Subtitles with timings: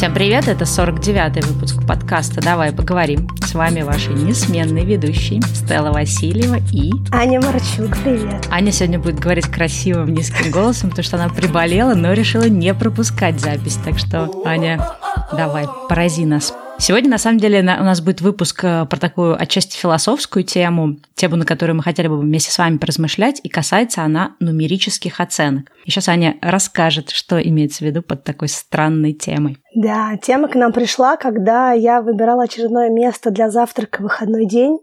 [0.00, 3.28] Всем привет, это 49-й выпуск подкаста «Давай поговорим».
[3.44, 6.90] С вами ваши несменные ведущие Стелла Васильева и...
[7.12, 8.48] Аня Марчук, привет.
[8.50, 13.38] Аня сегодня будет говорить красивым низким голосом, потому что она приболела, но решила не пропускать
[13.38, 13.78] запись.
[13.84, 14.82] Так что, Аня,
[15.34, 16.54] давай, порази нас.
[16.80, 21.36] Сегодня, на самом деле, у нас будет выпуск э, про такую отчасти философскую тему, тему,
[21.36, 25.70] на которую мы хотели бы вместе с вами поразмышлять, и касается она нумерических оценок.
[25.84, 29.58] И сейчас Аня расскажет, что имеется в виду под такой странной темой.
[29.74, 34.78] Да, тема к нам пришла, когда я выбирала очередное место для завтрака в выходной день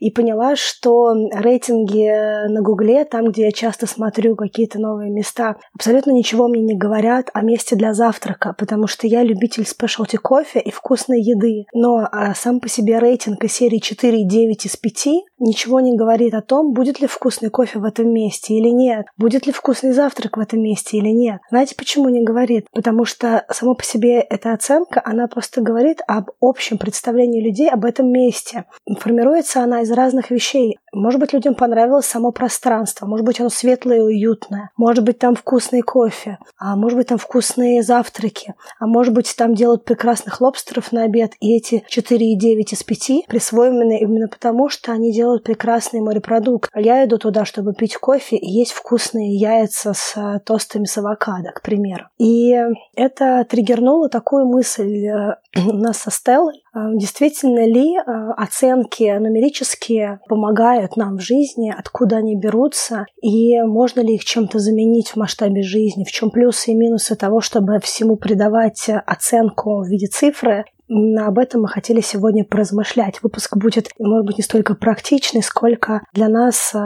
[0.00, 6.10] и поняла, что рейтинги на Гугле, там, где я часто смотрю какие-то новые места, абсолютно
[6.10, 10.72] ничего мне не говорят о месте для завтрака, потому что я любитель спешлти кофе и
[10.72, 11.66] вкусной еды.
[11.72, 15.06] Но а, сам по себе рейтинг из серии 4,9 из 5
[15.44, 19.46] ничего не говорит о том, будет ли вкусный кофе в этом месте или нет, будет
[19.46, 21.40] ли вкусный завтрак в этом месте или нет.
[21.50, 22.66] Знаете, почему не говорит?
[22.72, 27.84] Потому что само по себе эта оценка, она просто говорит об общем представлении людей об
[27.84, 28.64] этом месте.
[28.98, 30.78] Формируется она из разных вещей.
[30.92, 35.34] Может быть, людям понравилось само пространство, может быть, оно светлое и уютное, может быть, там
[35.34, 40.92] вкусный кофе, а может быть, там вкусные завтраки, а может быть, там делают прекрасных лобстеров
[40.92, 46.70] на обед, и эти 4,9 из 5 присвоены именно потому, что они делают прекрасный морепродукт.
[46.74, 51.50] Я иду туда, чтобы пить кофе и есть вкусные яйца с э, тостами с авокадо,
[51.52, 52.04] к примеру.
[52.18, 52.54] И
[52.94, 56.62] это триггернуло такую мысль э, у нас со Стеллой.
[56.74, 57.96] Э, действительно ли
[58.36, 65.10] оценки нумерические помогают нам в жизни, откуда они берутся, и можно ли их чем-то заменить
[65.10, 70.06] в масштабе жизни, в чем плюсы и минусы того, чтобы всему придавать оценку в виде
[70.06, 73.22] цифры, Именно об этом мы хотели сегодня поразмышлять.
[73.22, 76.78] Выпуск будет, может быть, не столько практичный, сколько для нас э,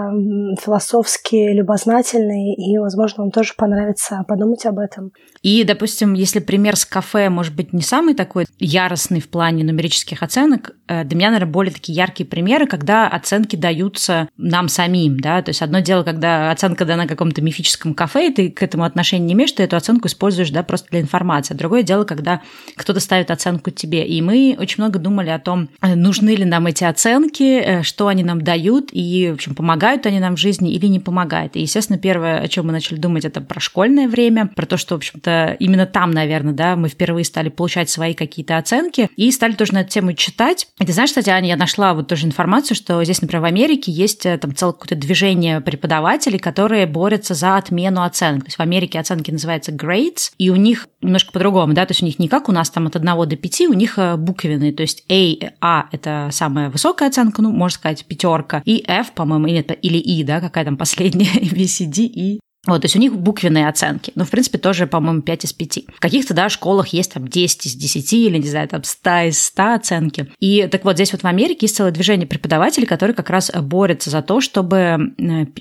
[0.61, 5.11] философски любознательный, и, возможно, вам тоже понравится подумать об этом.
[5.43, 10.23] И, допустим, если пример с кафе, может быть, не самый такой яростный в плане нумерических
[10.23, 15.42] оценок, э, для меня, наверное, более такие яркие примеры, когда оценки даются нам самим, да,
[15.42, 19.27] то есть одно дело, когда оценка дана какому-то мифическому кафе, и ты к этому отношения
[19.27, 21.55] не имеешь, ты эту оценку используешь, да, просто для информации.
[21.55, 22.42] А другое дело, когда
[22.77, 24.07] кто-то ставит оценку тебе себе.
[24.07, 28.09] И мы очень много думали о том, э, нужны ли нам эти оценки, э, что
[28.09, 31.57] они нам дают, и, в общем, помогают они нам в жизни или не помогают.
[31.57, 34.95] И, естественно, первое, о чем мы начали думать, это про школьное время, про то, что,
[34.95, 39.53] в общем-то, именно там, наверное, да, мы впервые стали получать свои какие-то оценки и стали
[39.53, 40.69] тоже на эту тему читать.
[40.79, 43.91] И ты знаешь, кстати, Аня, я нашла вот тоже информацию, что здесь, например, в Америке
[43.91, 48.43] есть э, там целое какое-то движение преподавателей, которые борются за отмену оценок.
[48.43, 52.03] То есть в Америке оценки называются grades, и у них немножко по-другому, да, то есть
[52.03, 54.73] у них не как у нас там от 1 до 5, у них э, буквенные,
[54.73, 59.47] то есть A, A– это самая высокая оценка, ну, можно сказать, пятерка, и F, по-моему,
[59.47, 62.98] или, или E, да, какая там последняя, B, C, D, E, вот, то есть у
[62.98, 64.13] них буквенные оценки.
[64.14, 65.79] Ну, в принципе, тоже, по-моему, 5 из 5.
[65.95, 69.42] В каких-то, да, школах есть там 10 из 10 или, не знаю, там 100 из
[69.42, 70.33] 100 оценки.
[70.39, 74.11] И так вот, здесь вот в Америке есть целое движение преподавателей, которые как раз борются
[74.11, 75.14] за то, чтобы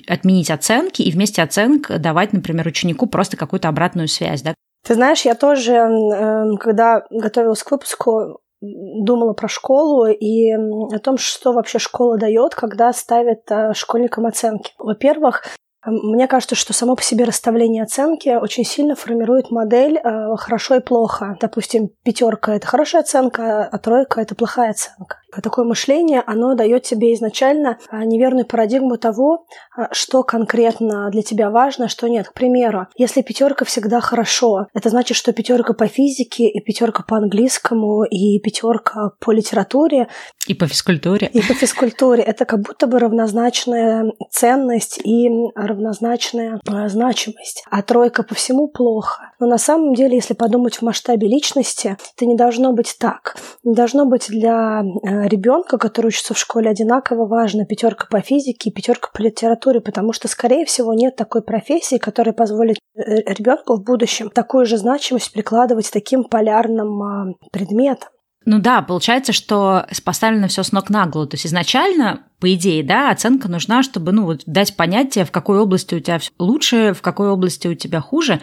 [0.06, 4.54] отменить оценки и вместе оценок давать, например, ученику просто какую-то обратную связь, да,
[4.86, 11.16] ты знаешь, я тоже, эм, когда готовилась к выпуску, думала про школу и о том,
[11.16, 14.72] что вообще школа дает, когда ставит э, школьникам оценки.
[14.78, 15.44] Во-первых,
[15.86, 20.80] мне кажется, что само по себе расставление оценки очень сильно формирует модель э, хорошо и
[20.80, 21.36] плохо.
[21.40, 25.18] Допустим, пятерка это хорошая оценка, а тройка это плохая оценка.
[25.42, 31.50] Такое мышление, оно дает тебе изначально а, неверную парадигму того, а, что конкретно для тебя
[31.50, 32.28] важно, а что нет.
[32.28, 37.16] К примеру, если пятерка всегда хорошо, это значит, что пятерка по физике, и пятерка по
[37.16, 40.08] английскому, и пятерка по литературе.
[40.46, 41.28] И по физкультуре.
[41.32, 42.22] И по физкультуре.
[42.22, 47.64] Это как будто бы равнозначная ценность и равнозначная значимость.
[47.70, 49.27] А тройка по всему плохо.
[49.40, 53.36] Но на самом деле, если подумать в масштабе личности, это не должно быть так.
[53.62, 58.72] Не должно быть для ребенка, который учится в школе, одинаково важно пятерка по физике и
[58.72, 63.00] пятерка по литературе, потому что, скорее всего, нет такой профессии, которая позволит э,
[63.32, 68.08] ребенку в будущем такую же значимость прикладывать таким полярным а, предметам.
[68.44, 71.28] Ну да, получается, что поставлено все с ног на голову.
[71.28, 75.58] То есть изначально, по идее, да, оценка нужна, чтобы ну, вот дать понятие, в какой
[75.58, 78.40] области у тебя лучше, в какой области у тебя хуже.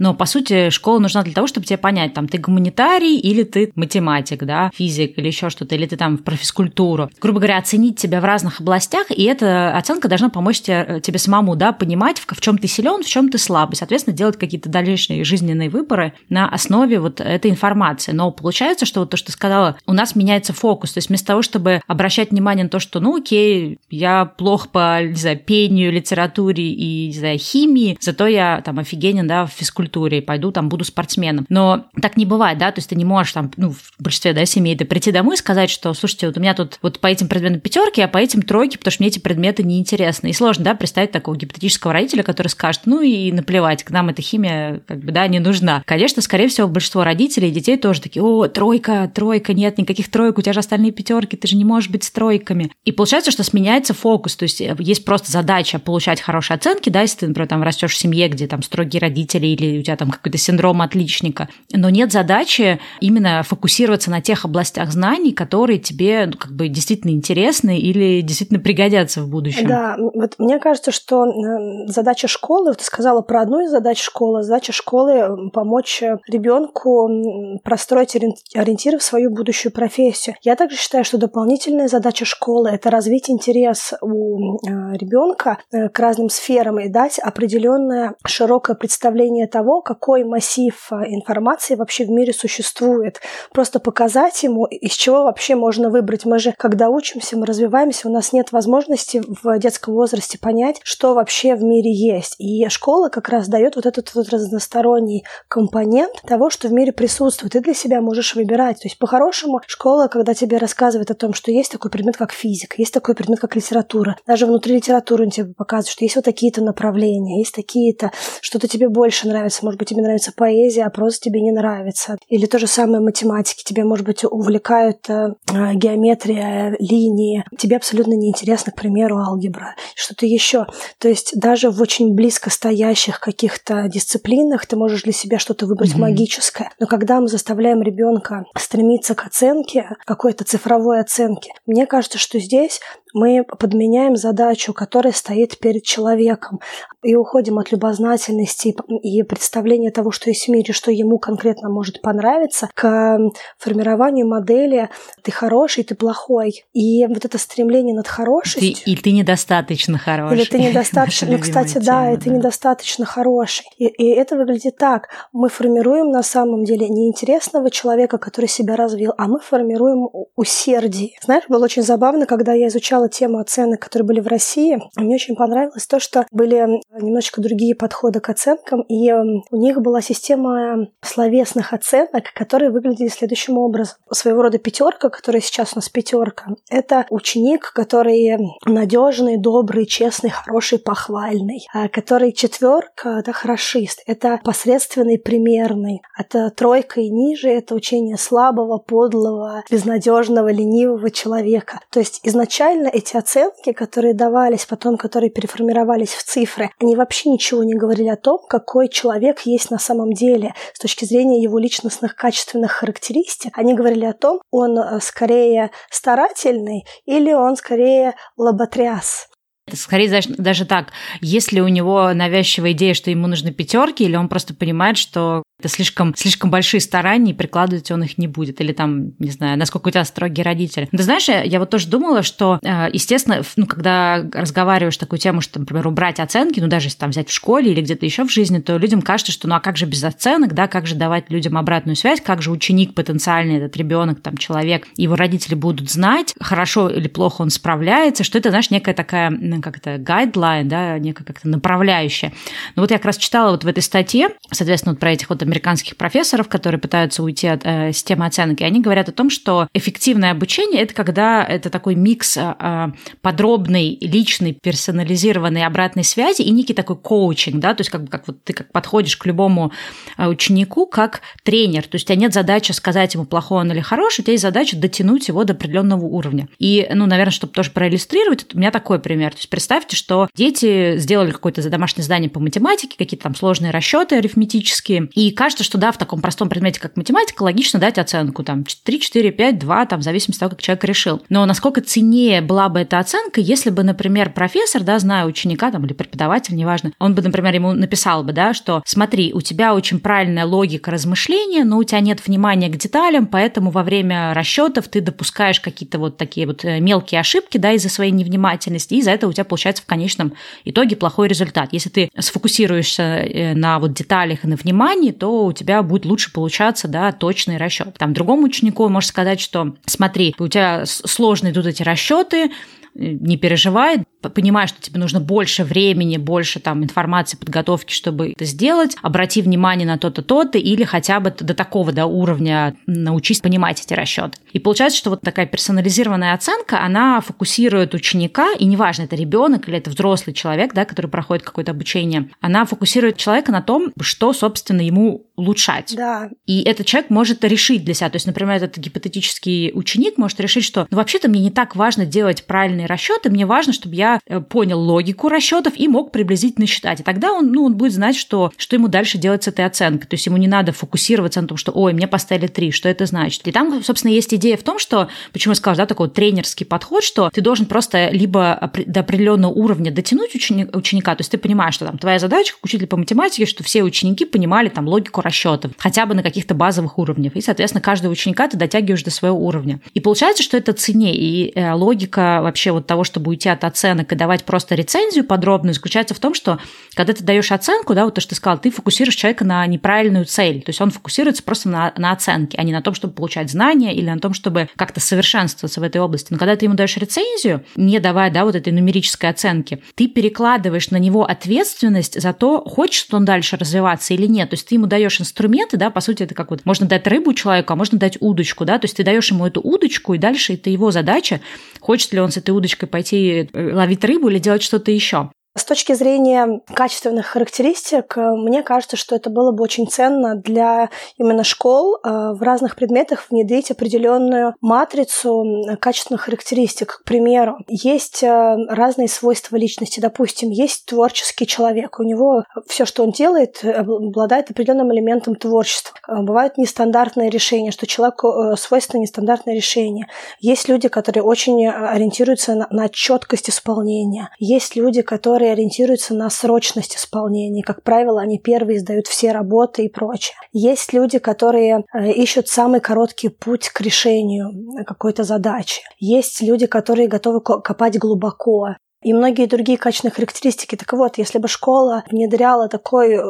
[0.00, 3.70] Но, по сути, школа нужна для того, чтобы тебе понять, там, ты гуманитарий или ты
[3.74, 7.10] математик, да, физик или еще что-то, или ты там про физкультуру.
[7.20, 11.18] Грубо говоря, оценить тебя в разных областях, и эта оценка должна помочь тебе, э, тебе
[11.18, 14.70] самому, да, понимать, в, в чем ты силен, в чем ты слабый, соответственно, делать какие-то
[14.70, 18.12] дальнейшие жизненные выборы на основе вот этой информации.
[18.12, 21.26] Но получается, что вот то, что ты сказала, у нас меняется фокус, то есть вместо
[21.26, 25.92] того, чтобы обращать внимание на то, что, ну, окей, я плохо по, не знаю, пению,
[25.92, 30.68] литературе и, не знаю, химии, зато я там офигенен, да, в физкультуре физкультуре, пойду там
[30.68, 31.46] буду спортсменом.
[31.48, 34.44] Но так не бывает, да, то есть ты не можешь там, ну, в большинстве, да,
[34.46, 37.28] семей, ты прийти домой и сказать, что, слушайте, вот у меня тут вот по этим
[37.28, 40.30] предметам пятерки, а по этим тройки, потому что мне эти предметы неинтересны.
[40.30, 44.22] И сложно, да, представить такого гипотетического родителя, который скажет, ну и наплевать, к нам эта
[44.22, 45.82] химия, как бы, да, не нужна.
[45.86, 50.38] Конечно, скорее всего, большинство родителей и детей тоже такие, о, тройка, тройка, нет никаких троек,
[50.38, 52.70] у тебя же остальные пятерки, ты же не можешь быть с тройками.
[52.84, 57.02] И получается, что сменяется фокус, то есть э, есть просто задача получать хорошие оценки, да,
[57.02, 60.10] если ты, например, там растешь в семье, где там строгие родители или у тебя там
[60.10, 66.32] какой-то синдром отличника, но нет задачи именно фокусироваться на тех областях знаний, которые тебе ну,
[66.38, 69.66] как бы действительно интересны или действительно пригодятся в будущем.
[69.66, 74.42] Да, вот мне кажется, что э, задача школы, ты сказала про одну из задач школы,
[74.42, 78.16] задача школы помочь ребенку простроить
[78.54, 80.36] ориентиры в свою будущую профессию.
[80.42, 85.98] Я также считаю, что дополнительная задача школы– это развить интерес у э, ребенка э, к
[85.98, 93.20] разным сферам и дать определенное широкое представление того, какой массив информации вообще в мире существует.
[93.52, 96.24] Просто показать ему, из чего вообще можно выбрать.
[96.24, 101.14] Мы же, когда учимся, мы развиваемся, у нас нет возможности в детском возрасте понять, что
[101.14, 102.36] вообще в мире есть.
[102.38, 107.52] И школа как раз дает вот этот вот разносторонний компонент того, что в мире присутствует.
[107.52, 108.80] Ты для себя можешь выбирать.
[108.80, 112.74] То есть, по-хорошему, школа, когда тебе рассказывает о том, что есть такой предмет, как физика,
[112.78, 117.38] есть такой предмет, как литература, даже внутри литературы тебе показывает, что есть вот такие-то направления,
[117.38, 121.52] есть такие-то, что-то тебе больше нравится, может быть, тебе нравится поэзия, а просто тебе не
[121.52, 122.16] нравится.
[122.28, 125.34] Или то же самое математики, тебе, может быть, увлекают э,
[125.74, 130.66] геометрия, линии, тебе абсолютно неинтересно, к примеру, алгебра, что-то еще.
[130.98, 135.94] То есть даже в очень близко стоящих каких-то дисциплинах ты можешь для себя что-то выбрать
[135.94, 136.00] mm-hmm.
[136.00, 136.70] магическое.
[136.78, 142.80] Но когда мы заставляем ребенка стремиться к оценке, какой-то цифровой оценке, мне кажется, что здесь
[143.14, 146.60] мы подменяем задачу, которая стоит перед человеком,
[147.02, 152.02] и уходим от любознательности и представления того, что есть в мире, что ему конкретно может
[152.02, 153.18] понравиться, к
[153.58, 154.90] формированию модели
[155.22, 156.64] «ты хороший, ты плохой».
[156.74, 158.74] И вот это стремление над хорошестью...
[158.84, 160.36] Ты, и ты недостаточно хороший.
[160.36, 161.28] Или ты недостаточно...
[161.30, 163.64] Ну, кстати, тема, да, и ты недостаточно хороший.
[163.78, 165.08] И, и это выглядит так.
[165.32, 171.12] Мы формируем на самом деле не интересного человека, который себя развил, а мы формируем усердие.
[171.22, 175.14] Знаешь, было очень забавно, когда я изучала изучала тему оценок, которые были в России, мне
[175.14, 180.88] очень понравилось то, что были немножечко другие подходы к оценкам, и у них была система
[181.02, 183.96] словесных оценок, которые выглядели следующим образом.
[184.12, 190.78] Своего рода пятерка, которая сейчас у нас пятерка, это ученик, который надежный, добрый, честный, хороший,
[190.78, 198.16] похвальный, а который четверка, это хорошист, это посредственный, примерный, это тройка и ниже, это учение
[198.16, 201.80] слабого, подлого, безнадежного, ленивого человека.
[201.90, 207.64] То есть изначально эти оценки, которые давались потом, которые переформировались в цифры, они вообще ничего
[207.64, 212.14] не говорили о том, какой человек есть на самом деле с точки зрения его личностных
[212.14, 213.56] качественных характеристик.
[213.58, 219.28] Они говорили о том, он э, скорее старательный или он скорее лоботряс.
[219.72, 220.88] Скорее даже, даже так,
[221.20, 225.68] если у него навязчивая идея, что ему нужны пятерки, или он просто понимает, что это
[225.68, 228.60] слишком, слишком большие старания, и прикладывать он их не будет.
[228.60, 230.88] Или там, не знаю, насколько у тебя строгие родители.
[230.90, 235.60] Ты знаешь, я вот тоже думала, что, э, естественно, ну, когда разговариваешь такую тему, что,
[235.60, 238.58] например, убрать оценки, ну, даже если там взять в школе или где-то еще в жизни,
[238.58, 241.56] то людям кажется, что ну а как же без оценок, да, как же давать людям
[241.56, 246.88] обратную связь, как же ученик потенциальный, этот ребенок, там, человек, его родители будут знать, хорошо
[246.88, 251.48] или плохо он справляется, что это, знаешь, некая такая, как это, гайдлайн, да, некая как-то
[251.48, 252.32] направляющая.
[252.76, 255.42] Но вот я как раз читала вот в этой статье, соответственно, вот про этих вот
[255.50, 260.30] американских профессоров, которые пытаются уйти от э, системы оценки, они говорят о том, что эффективное
[260.30, 262.88] обучение– это когда это такой микс э, э,
[263.20, 268.26] подробной, личной, персонализированной обратной связи и некий такой коучинг, да, то есть как бы как
[268.26, 269.72] вот ты как подходишь к любому
[270.16, 273.80] э, ученику как тренер, то есть у тебя нет задачи сказать ему, плохой он или
[273.80, 276.48] хороший, у тебя есть задача дотянуть его до определенного уровня.
[276.58, 279.32] И, ну, наверное, чтобы тоже проиллюстрировать, у меня такой пример.
[279.32, 284.16] То есть представьте, что дети сделали какое-то домашнее задание по математике, какие-то там сложные расчеты
[284.16, 288.62] арифметические, и кажется, что да, в таком простом предмете, как математика, логично дать оценку там
[288.84, 291.22] 3, 4, 5, 2, там, в зависимости от того, как человек решил.
[291.30, 295.86] Но насколько ценнее была бы эта оценка, если бы, например, профессор, да, зная ученика там,
[295.86, 299.98] или преподаватель, неважно, он бы, например, ему написал бы, да, что смотри, у тебя очень
[299.98, 305.00] правильная логика размышления, но у тебя нет внимания к деталям, поэтому во время расчетов ты
[305.00, 309.30] допускаешь какие-то вот такие вот э, мелкие ошибки, да, из-за своей невнимательности, и из-за этого
[309.30, 310.34] у тебя получается в конечном
[310.66, 311.70] итоге плохой результат.
[311.72, 316.32] Если ты сфокусируешься э, на вот деталях и на внимании, то у тебя будет лучше
[316.32, 317.96] получаться, да, точный расчет.
[317.98, 322.50] Там другому ученику можешь сказать, что смотри, у тебя сложно идут эти расчеты,
[322.94, 328.96] не переживай, понимаешь, что тебе нужно больше времени, больше там информации, подготовки, чтобы это сделать,
[329.02, 333.94] обрати внимание на то-то, то-то, или хотя бы до такого да, уровня научись понимать эти
[333.94, 334.38] расчеты.
[334.52, 339.78] И получается, что вот такая персонализированная оценка, она фокусирует ученика, и неважно, это ребенок или
[339.78, 344.80] это взрослый человек, да, который проходит какое-то обучение, она фокусирует человека на том, что, собственно,
[344.80, 345.94] ему улучшать.
[345.96, 346.30] Да.
[346.46, 348.10] И этот человек может решить для себя.
[348.10, 352.04] То есть, например, этот гипотетический ученик может решить, что ну, вообще-то мне не так важно
[352.04, 357.00] делать правильные расчеты, мне важно, чтобы я э, понял логику расчетов и мог приблизительно считать.
[357.00, 360.08] И тогда он, ну, он будет знать, что, что ему дальше делать с этой оценкой.
[360.08, 363.06] То есть ему не надо фокусироваться на том, что, ой, мне поставили три, что это
[363.06, 363.46] значит.
[363.46, 367.04] И там, собственно, есть идея в том, что, почему я сказала, да, такой тренерский подход,
[367.04, 371.74] что ты должен просто либо до определенного уровня дотянуть ученика, ученика, то есть ты понимаешь,
[371.74, 375.72] что там твоя задача как учитель по математике, что все ученики понимали там логику расчетов,
[375.78, 377.36] хотя бы на каких-то базовых уровнях.
[377.36, 379.80] И, соответственно, каждого ученика ты дотягиваешь до своего уровня.
[379.94, 381.14] И получается, что это цене.
[381.14, 385.74] И э, логика вообще вот того, чтобы уйти от оценок и давать просто рецензию подробную,
[385.74, 386.58] заключается в том, что
[386.94, 390.24] когда ты даешь оценку, да, вот то, что ты сказал, ты фокусируешь человека на неправильную
[390.24, 390.62] цель.
[390.62, 393.94] То есть он фокусируется просто на, на оценке, а не на том, чтобы получать знания
[393.94, 396.32] или на том, чтобы как-то совершенствоваться в этой области.
[396.32, 400.90] Но когда ты ему даешь рецензию, не давая, да, вот этой нумерической оценки, ты перекладываешь
[400.90, 404.50] на него ответственность за то, хочет он дальше развиваться или нет.
[404.50, 407.34] То есть ты ему даешь инструменты, да, по сути, это как вот можно дать рыбу
[407.34, 410.54] человеку, а можно дать удочку, да, то есть ты даешь ему эту удочку, и дальше
[410.54, 411.40] это его задача,
[411.80, 415.30] хочет ли он с этой удочкой пойти э, ловить рыбу или делать что-то еще.
[415.56, 420.90] С точки зрения качественных характеристик, э, мне кажется, что это было бы очень ценно для
[421.18, 427.00] именно школ э, в разных предметах внедрить определенную матрицу качественных характеристик.
[427.00, 429.98] К примеру, есть э, разные свойства личности.
[429.98, 431.98] Допустим, есть творческий человек.
[431.98, 435.96] У него все, что он делает, обладает определенным элементом творчества.
[436.06, 440.06] Бывают нестандартные решения, что человеку свойственно нестандартное решение.
[440.38, 444.30] Есть люди, которые очень ориентируются на, на четкость исполнения.
[444.38, 447.62] Есть люди, которые которые ориентируются на срочность исполнения.
[447.62, 450.34] Как правило, они первые сдают все работы и прочее.
[450.52, 454.52] Есть люди, которые э, ищут самый короткий путь к решению
[454.84, 455.80] какой-то задачи.
[455.98, 460.76] Есть люди, которые готовы копать глубоко и многие другие качественные характеристики.
[460.76, 463.22] Так вот, если бы школа внедряла такой э,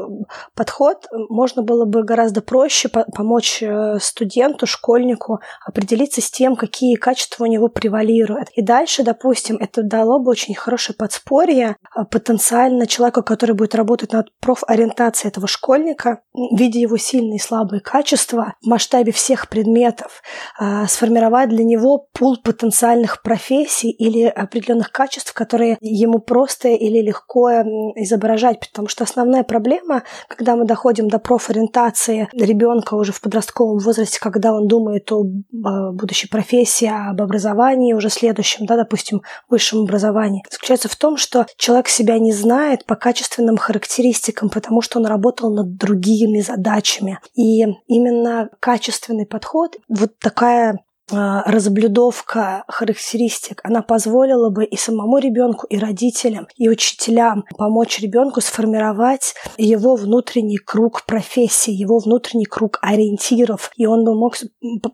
[0.55, 7.45] подход, можно было бы гораздо проще помочь э, студенту, школьнику определиться с тем, какие качества
[7.45, 8.49] у него превалируют.
[8.55, 14.12] И дальше, допустим, это дало бы очень хорошее подспорье э, потенциально человеку, который будет работать
[14.12, 16.23] над профориентацией этого школьника,
[16.53, 20.23] видя его сильные и слабые качества в масштабе всех предметов,
[20.89, 27.50] сформировать для него пул потенциальных профессий или определенных качеств, которые которые ему просто или легко
[27.97, 34.19] изображать, потому что основная проблема, когда мы доходим до профориентации ребенка уже в подростковом возрасте,
[34.21, 35.23] когда он думает о
[35.93, 41.88] будущей профессии, об образовании уже следующем, да, допустим, высшем образовании, заключается в том, что человек
[41.88, 47.19] себя не знает по качественным характеристикам, потому что он работал над другими задачами.
[47.35, 50.76] И именно качественный подход, вот такая а,
[51.11, 59.35] разблюдовка характеристик, она позволила бы и самому ребенку, и родителям, и учителям помочь ребенку сформировать
[59.57, 64.37] его внутренний круг профессии, его внутренний круг ориентиров, и он бы мог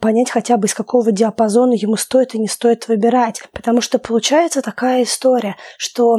[0.01, 3.43] понять хотя бы из какого диапазона ему стоит и не стоит выбирать.
[3.53, 6.17] Потому что получается такая история, что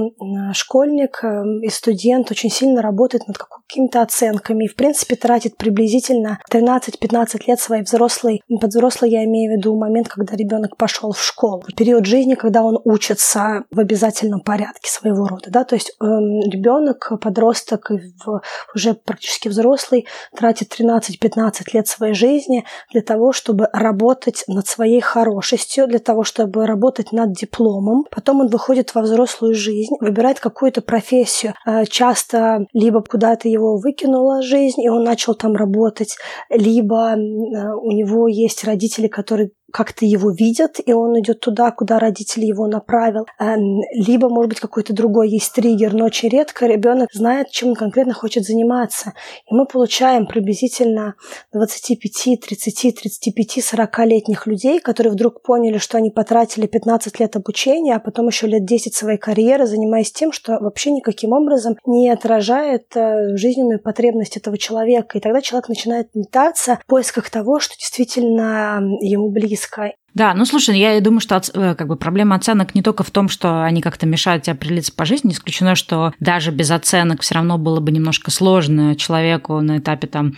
[0.54, 6.40] школьник эм, и студент очень сильно работает над какими-то оценками и, в принципе, тратит приблизительно
[6.52, 8.74] 13-15 лет своей взрослой, под
[9.04, 13.64] я имею в виду момент, когда ребенок пошел в школу, период жизни, когда он учится
[13.72, 18.42] в обязательном порядке своего рода, да, то есть э, ребенок, подросток в,
[18.76, 25.88] уже практически взрослый тратит 13-15 лет своей жизни для того, чтобы работать над своей хорошестью,
[25.88, 28.06] для того, чтобы работать над дипломом.
[28.12, 31.54] Потом он выходит во взрослую жизнь, выбирает какую-то профессию.
[31.66, 36.16] Э, часто либо куда-то его выкинула жизнь, и он начал там работать,
[36.50, 42.00] либо э, у него есть родители, которые как-то его видят, и он идет туда, куда
[42.00, 43.26] родители его направил.
[43.40, 47.76] Эм, либо, может быть, какой-то другой есть триггер, но очень редко ребенок знает, чем он
[47.76, 49.14] конкретно хочет заниматься.
[49.50, 51.16] И мы получаем приблизительно
[51.54, 58.00] 25, 30, 35, 40-летних людей, которые вдруг поняли, что они потратили 15 лет обучения, а
[58.00, 63.36] потом еще лет 10 своей карьеры, занимаясь тем, что вообще никаким образом не отражает э,
[63.36, 65.18] жизненную потребность этого человека.
[65.18, 69.94] И тогда человек начинает метаться в поисках того, что действительно ему близко близко.
[70.14, 73.30] Да, ну слушай, я думаю, что э, как бы проблема оценок не только в том,
[73.30, 77.58] что они как-то мешают тебе определиться по жизни, исключено, что даже без оценок все равно
[77.58, 80.34] было бы немножко сложно человеку на этапе там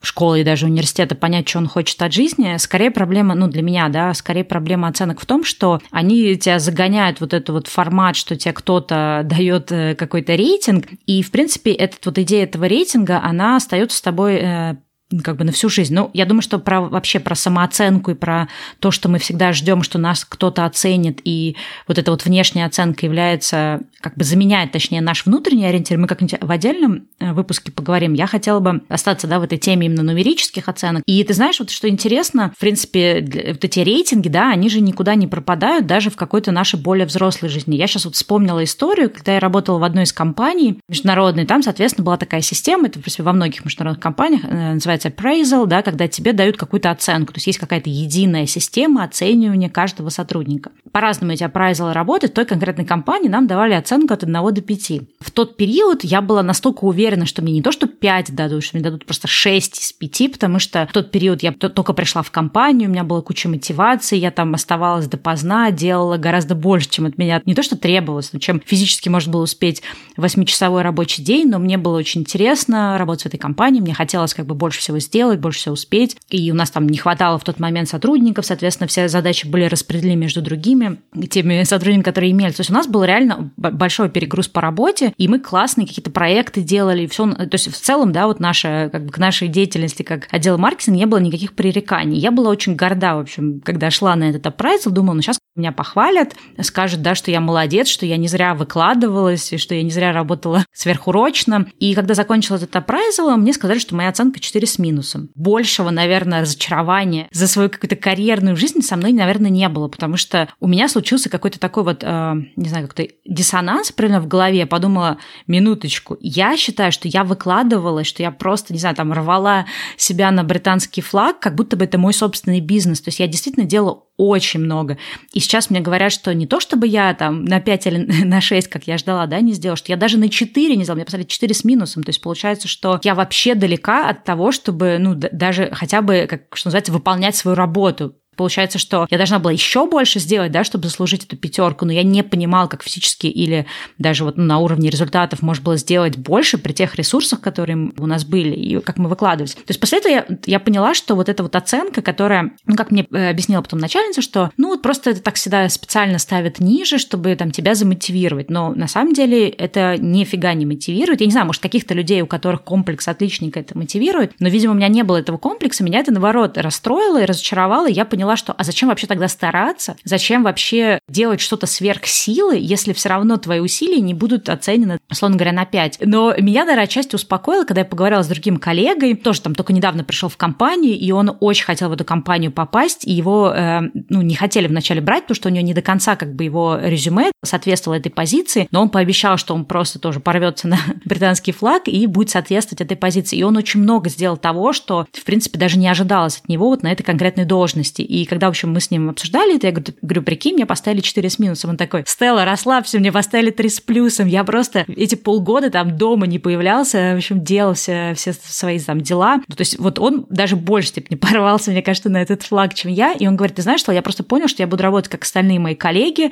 [0.00, 3.88] школы и даже университета понять, что он хочет от жизни, скорее проблема, ну, для меня,
[3.88, 8.36] да, скорее проблема оценок в том, что они тебя загоняют вот этот вот формат, что
[8.36, 13.56] тебе кто-то дает э, какой-то рейтинг, и, в принципе, этот вот идея этого рейтинга, она
[13.56, 14.76] остается с тобой э,
[15.22, 15.94] как бы на всю жизнь.
[15.94, 18.48] Ну, я думаю, что про, вообще про самооценку и про
[18.80, 21.56] то, что мы всегда ждем, что нас кто-то оценит, и
[21.86, 25.98] вот эта вот внешняя оценка является, как бы заменяет, точнее, наш внутренний ориентир.
[25.98, 28.14] Мы как-нибудь в отдельном э, выпуске поговорим.
[28.14, 31.02] Я хотела бы остаться, да, в этой теме именно нумерических оценок.
[31.06, 35.14] И ты знаешь, вот что интересно, в принципе, вот эти рейтинги, да, они же никуда
[35.14, 37.76] не пропадают даже в какой-то нашей более взрослой жизни.
[37.76, 42.04] Я сейчас вот вспомнила историю, когда я работала в одной из компаний международной, там, соответственно,
[42.04, 45.82] была такая система, это, в принципе, во многих международных компаниях, э, называется называется appraisal, да,
[45.82, 47.32] когда тебе дают какую-то оценку.
[47.32, 50.70] То есть есть какая-то единая система оценивания каждого сотрудника.
[50.92, 52.32] По-разному эти appraisal работают.
[52.32, 54.92] В той конкретной компании нам давали оценку от 1 до 5.
[55.20, 58.76] В тот период я была настолько уверена, что мне не то, что 5 дадут, что
[58.76, 62.30] мне дадут просто 6 из 5, потому что в тот период я только пришла в
[62.30, 67.18] компанию, у меня была куча мотивации, я там оставалась допоздна, делала гораздо больше, чем от
[67.18, 69.82] меня не то, что требовалось, но чем физически можно было успеть
[70.16, 74.46] 8-часовой рабочий день, но мне было очень интересно работать в этой компании, мне хотелось как
[74.46, 76.16] бы больше всего сделать, больше всего успеть.
[76.30, 80.16] И у нас там не хватало в тот момент сотрудников, соответственно, все задачи были распределены
[80.16, 80.98] между другими,
[81.30, 82.52] теми сотрудниками, которые имели.
[82.52, 86.62] То есть у нас был реально большой перегруз по работе, и мы классные какие-то проекты
[86.62, 87.30] делали, все.
[87.32, 90.98] То есть в целом, да, вот наша, как бы к нашей деятельности как отдел маркетинга
[90.98, 92.18] не было никаких пререканий.
[92.18, 95.70] Я была очень горда, в общем, когда шла на этот апрайзл, думала, ну сейчас меня
[95.70, 99.90] похвалят, скажут, да, что я молодец, что я не зря выкладывалась, и что я не
[99.90, 101.66] зря работала сверхурочно.
[101.78, 105.30] И когда закончила этот апрайзл, мне сказали, что моя оценка 4 с минусом.
[105.36, 110.48] Большего, наверное, разочарования за свою какую-то карьерную жизнь со мной, наверное, не было, потому что
[110.58, 114.58] у меня случился какой-то такой вот, э, не знаю, как-то диссонанс примерно в голове.
[114.58, 119.66] Я подумала, минуточку, я считаю, что я выкладывалась, что я просто, не знаю, там рвала
[119.96, 123.00] себя на британский флаг, как будто бы это мой собственный бизнес.
[123.00, 124.96] То есть я действительно делала очень много.
[125.32, 128.68] И сейчас мне говорят, что не то, чтобы я там на 5 или на 6,
[128.68, 131.26] как я ждала, да, не сделала, что я даже на 4 не сделала, мне поставили
[131.26, 132.02] 4 с минусом.
[132.02, 136.56] То есть получается, что я вообще далека от того, чтобы, ну, даже хотя бы, как
[136.56, 138.14] что называется, выполнять свою работу.
[138.36, 142.02] Получается, что я должна была еще больше сделать, да, чтобы заслужить эту пятерку, но я
[142.02, 143.66] не понимала, как физически или
[143.98, 148.06] даже вот ну, на уровне результатов можно было сделать больше при тех ресурсах, которые у
[148.06, 149.54] нас были, и как мы выкладывались.
[149.54, 152.90] То есть после этого я, я поняла, что вот эта вот оценка, которая, ну, как
[152.90, 156.98] мне э, объяснила потом начальница, что, ну, вот просто это так всегда специально ставят ниже,
[156.98, 161.20] чтобы там тебя замотивировать, но на самом деле это нифига не мотивирует.
[161.20, 164.76] Я не знаю, может, каких-то людей, у которых комплекс отличника это мотивирует, но, видимо, у
[164.76, 168.36] меня не было этого комплекса, меня это, наоборот, расстроило и разочаровало, и я поняла, поняла,
[168.36, 169.96] что а зачем вообще тогда стараться?
[170.04, 175.36] Зачем вообще делать что-то сверх силы, если все равно твои усилия не будут оценены, условно
[175.36, 175.98] говоря, на 5?
[176.06, 180.04] Но меня, наверное, отчасти успокоило, когда я поговорила с другим коллегой, тоже там только недавно
[180.04, 184.22] пришел в компанию, и он очень хотел в эту компанию попасть, и его э, ну,
[184.22, 187.30] не хотели вначале брать, потому что у него не до конца как бы его резюме
[187.44, 192.06] соответствовало этой позиции, но он пообещал, что он просто тоже порвется на британский флаг и
[192.06, 193.36] будет соответствовать этой позиции.
[193.36, 196.82] И он очень много сделал того, что, в принципе, даже не ожидалось от него вот
[196.82, 198.00] на этой конкретной должности.
[198.14, 201.28] И когда, в общем, мы с ним обсуждали это, я говорю, прикинь, мне поставили 4
[201.28, 201.70] с минусом.
[201.70, 204.28] Он такой, Стелла, расслабься, мне поставили 3 с плюсом.
[204.28, 209.00] Я просто эти полгода там дома не появлялся, в общем, делал все, все свои там
[209.00, 209.42] дела.
[209.48, 212.92] Ну, то есть вот он даже больше степени порвался, мне кажется, на этот флаг, чем
[212.92, 213.12] я.
[213.12, 215.58] И он говорит, ты знаешь что, я просто понял, что я буду работать как остальные
[215.58, 216.30] мои коллеги,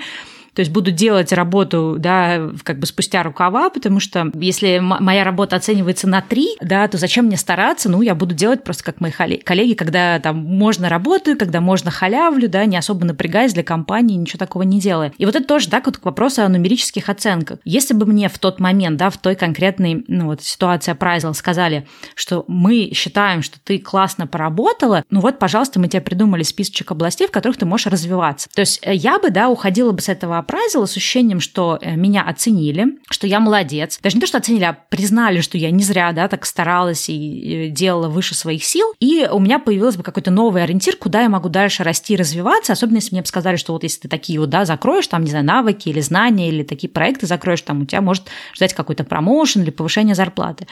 [0.54, 5.56] то есть буду делать работу, да, как бы спустя рукава, потому что если моя работа
[5.56, 7.88] оценивается на три, да, то зачем мне стараться?
[7.88, 12.48] Ну, я буду делать просто как мои коллеги, когда там можно работаю, когда можно халявлю,
[12.48, 15.12] да, не особо напрягаясь для компании, ничего такого не делая.
[15.18, 17.58] И вот это тоже, да, вот к вопросу о нумерических оценках.
[17.64, 21.86] Если бы мне в тот момент, да, в той конкретной, ну, вот ситуации Прайзел сказали,
[22.14, 27.26] что мы считаем, что ты классно поработала, ну вот, пожалуйста, мы тебе придумали списочек областей,
[27.26, 28.48] в которых ты можешь развиваться.
[28.54, 31.96] То есть э, я бы, да, уходила бы с этого опрайзила с ощущением, что э,
[31.96, 33.98] меня оценили, что я молодец.
[34.02, 37.68] Даже не то, что оценили, а признали, что я не зря, да, так старалась и
[37.70, 38.94] делала выше своих сил.
[39.00, 42.72] И у меня появился бы какой-то новый ориентир, куда я могу дальше расти и развиваться,
[42.72, 45.30] особенно если мне бы сказали, что вот если ты такие вот, да, закроешь, там, не
[45.30, 49.62] знаю, навыки или знания, или такие проекты закроешь, там у тебя может ждать какой-то промоушен
[49.62, 50.66] или повышение зарплаты.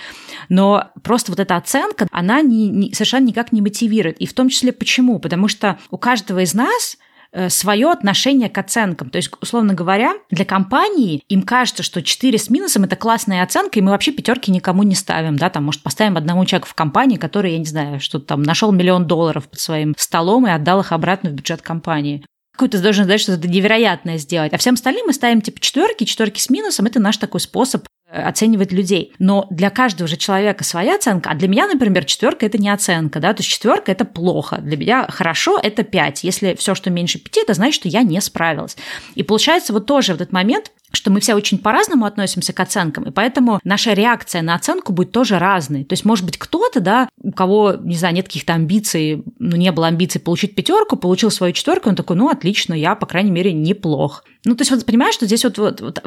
[0.49, 4.19] Но просто вот эта оценка, она не, не, совершенно никак не мотивирует.
[4.19, 5.19] И в том числе почему?
[5.19, 6.97] Потому что у каждого из нас
[7.49, 9.11] свое отношение к оценкам.
[9.11, 13.79] То есть, условно говоря, для компании им кажется, что 4 с минусом– это классная оценка,
[13.79, 15.37] и мы вообще пятерки никому не ставим.
[15.37, 15.51] Да?
[15.51, 19.07] Там, может, поставим одному человеку в компании, который, я не знаю, что там нашел миллион
[19.07, 22.25] долларов под своим столом и отдал их обратно в бюджет компании
[22.61, 24.53] какую-то должен знать, что это невероятное сделать.
[24.53, 26.85] А всем остальным мы ставим типа четверки, четверки с минусом.
[26.85, 29.13] Это наш такой способ оценивать людей.
[29.19, 33.21] Но для каждого же человека своя оценка, а для меня, например, четверка это не оценка,
[33.21, 34.59] да, то есть четверка это плохо.
[34.59, 36.25] Для меня хорошо это пять.
[36.25, 38.77] Если все, что меньше пяти, это значит, что я не справилась.
[39.15, 43.05] И получается вот тоже в этот момент что мы все очень по-разному относимся к оценкам,
[43.05, 45.85] и поэтому наша реакция на оценку будет тоже разной.
[45.85, 49.71] То есть, может быть, кто-то, да, у кого, не знаю, нет каких-то амбиций, ну, не
[49.71, 53.53] было амбиций получить пятерку, получил свою четверку, он такой, ну, отлично, я, по крайней мере,
[53.53, 54.25] неплох.
[54.45, 56.03] Ну, то есть, вот понимаешь, что здесь вот, вот, вот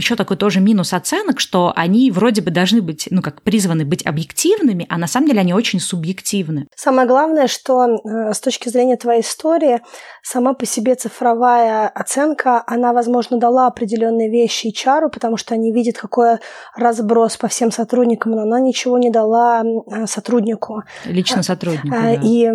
[0.00, 4.04] еще такой тоже минус оценок, что они вроде бы должны быть, ну, как призваны быть
[4.04, 6.66] объективными, а на самом деле они очень субъективны.
[6.76, 9.80] Самое главное, что э, с точки зрения твоей истории,
[10.22, 15.72] сама по себе цифровая оценка, она, возможно, дала определенные вещи и чару, потому что они
[15.72, 16.38] видят, какой
[16.76, 20.82] разброс по всем сотрудникам, но она ничего не дала э, сотруднику.
[21.04, 22.22] Лично сотруднику, э, да.
[22.22, 22.50] И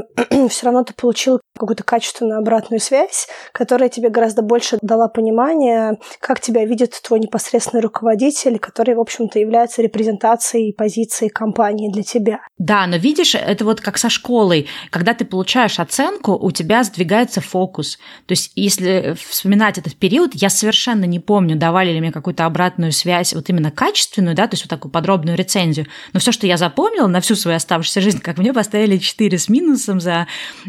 [0.49, 6.39] все равно ты получил какую-то качественную обратную связь, которая тебе гораздо больше дала понимание, как
[6.41, 12.39] тебя видит твой непосредственный руководитель, который, в общем-то, является репрезентацией позиции компании для тебя.
[12.57, 14.67] Да, но видишь, это вот как со школой.
[14.89, 17.97] Когда ты получаешь оценку, у тебя сдвигается фокус.
[18.25, 22.91] То есть, если вспоминать этот период, я совершенно не помню, давали ли мне какую-то обратную
[22.91, 25.87] связь, вот именно качественную, да, то есть вот такую подробную рецензию.
[26.13, 29.49] Но все, что я запомнила на всю свою оставшуюся жизнь, как мне поставили 4 с
[29.49, 30.27] минусом за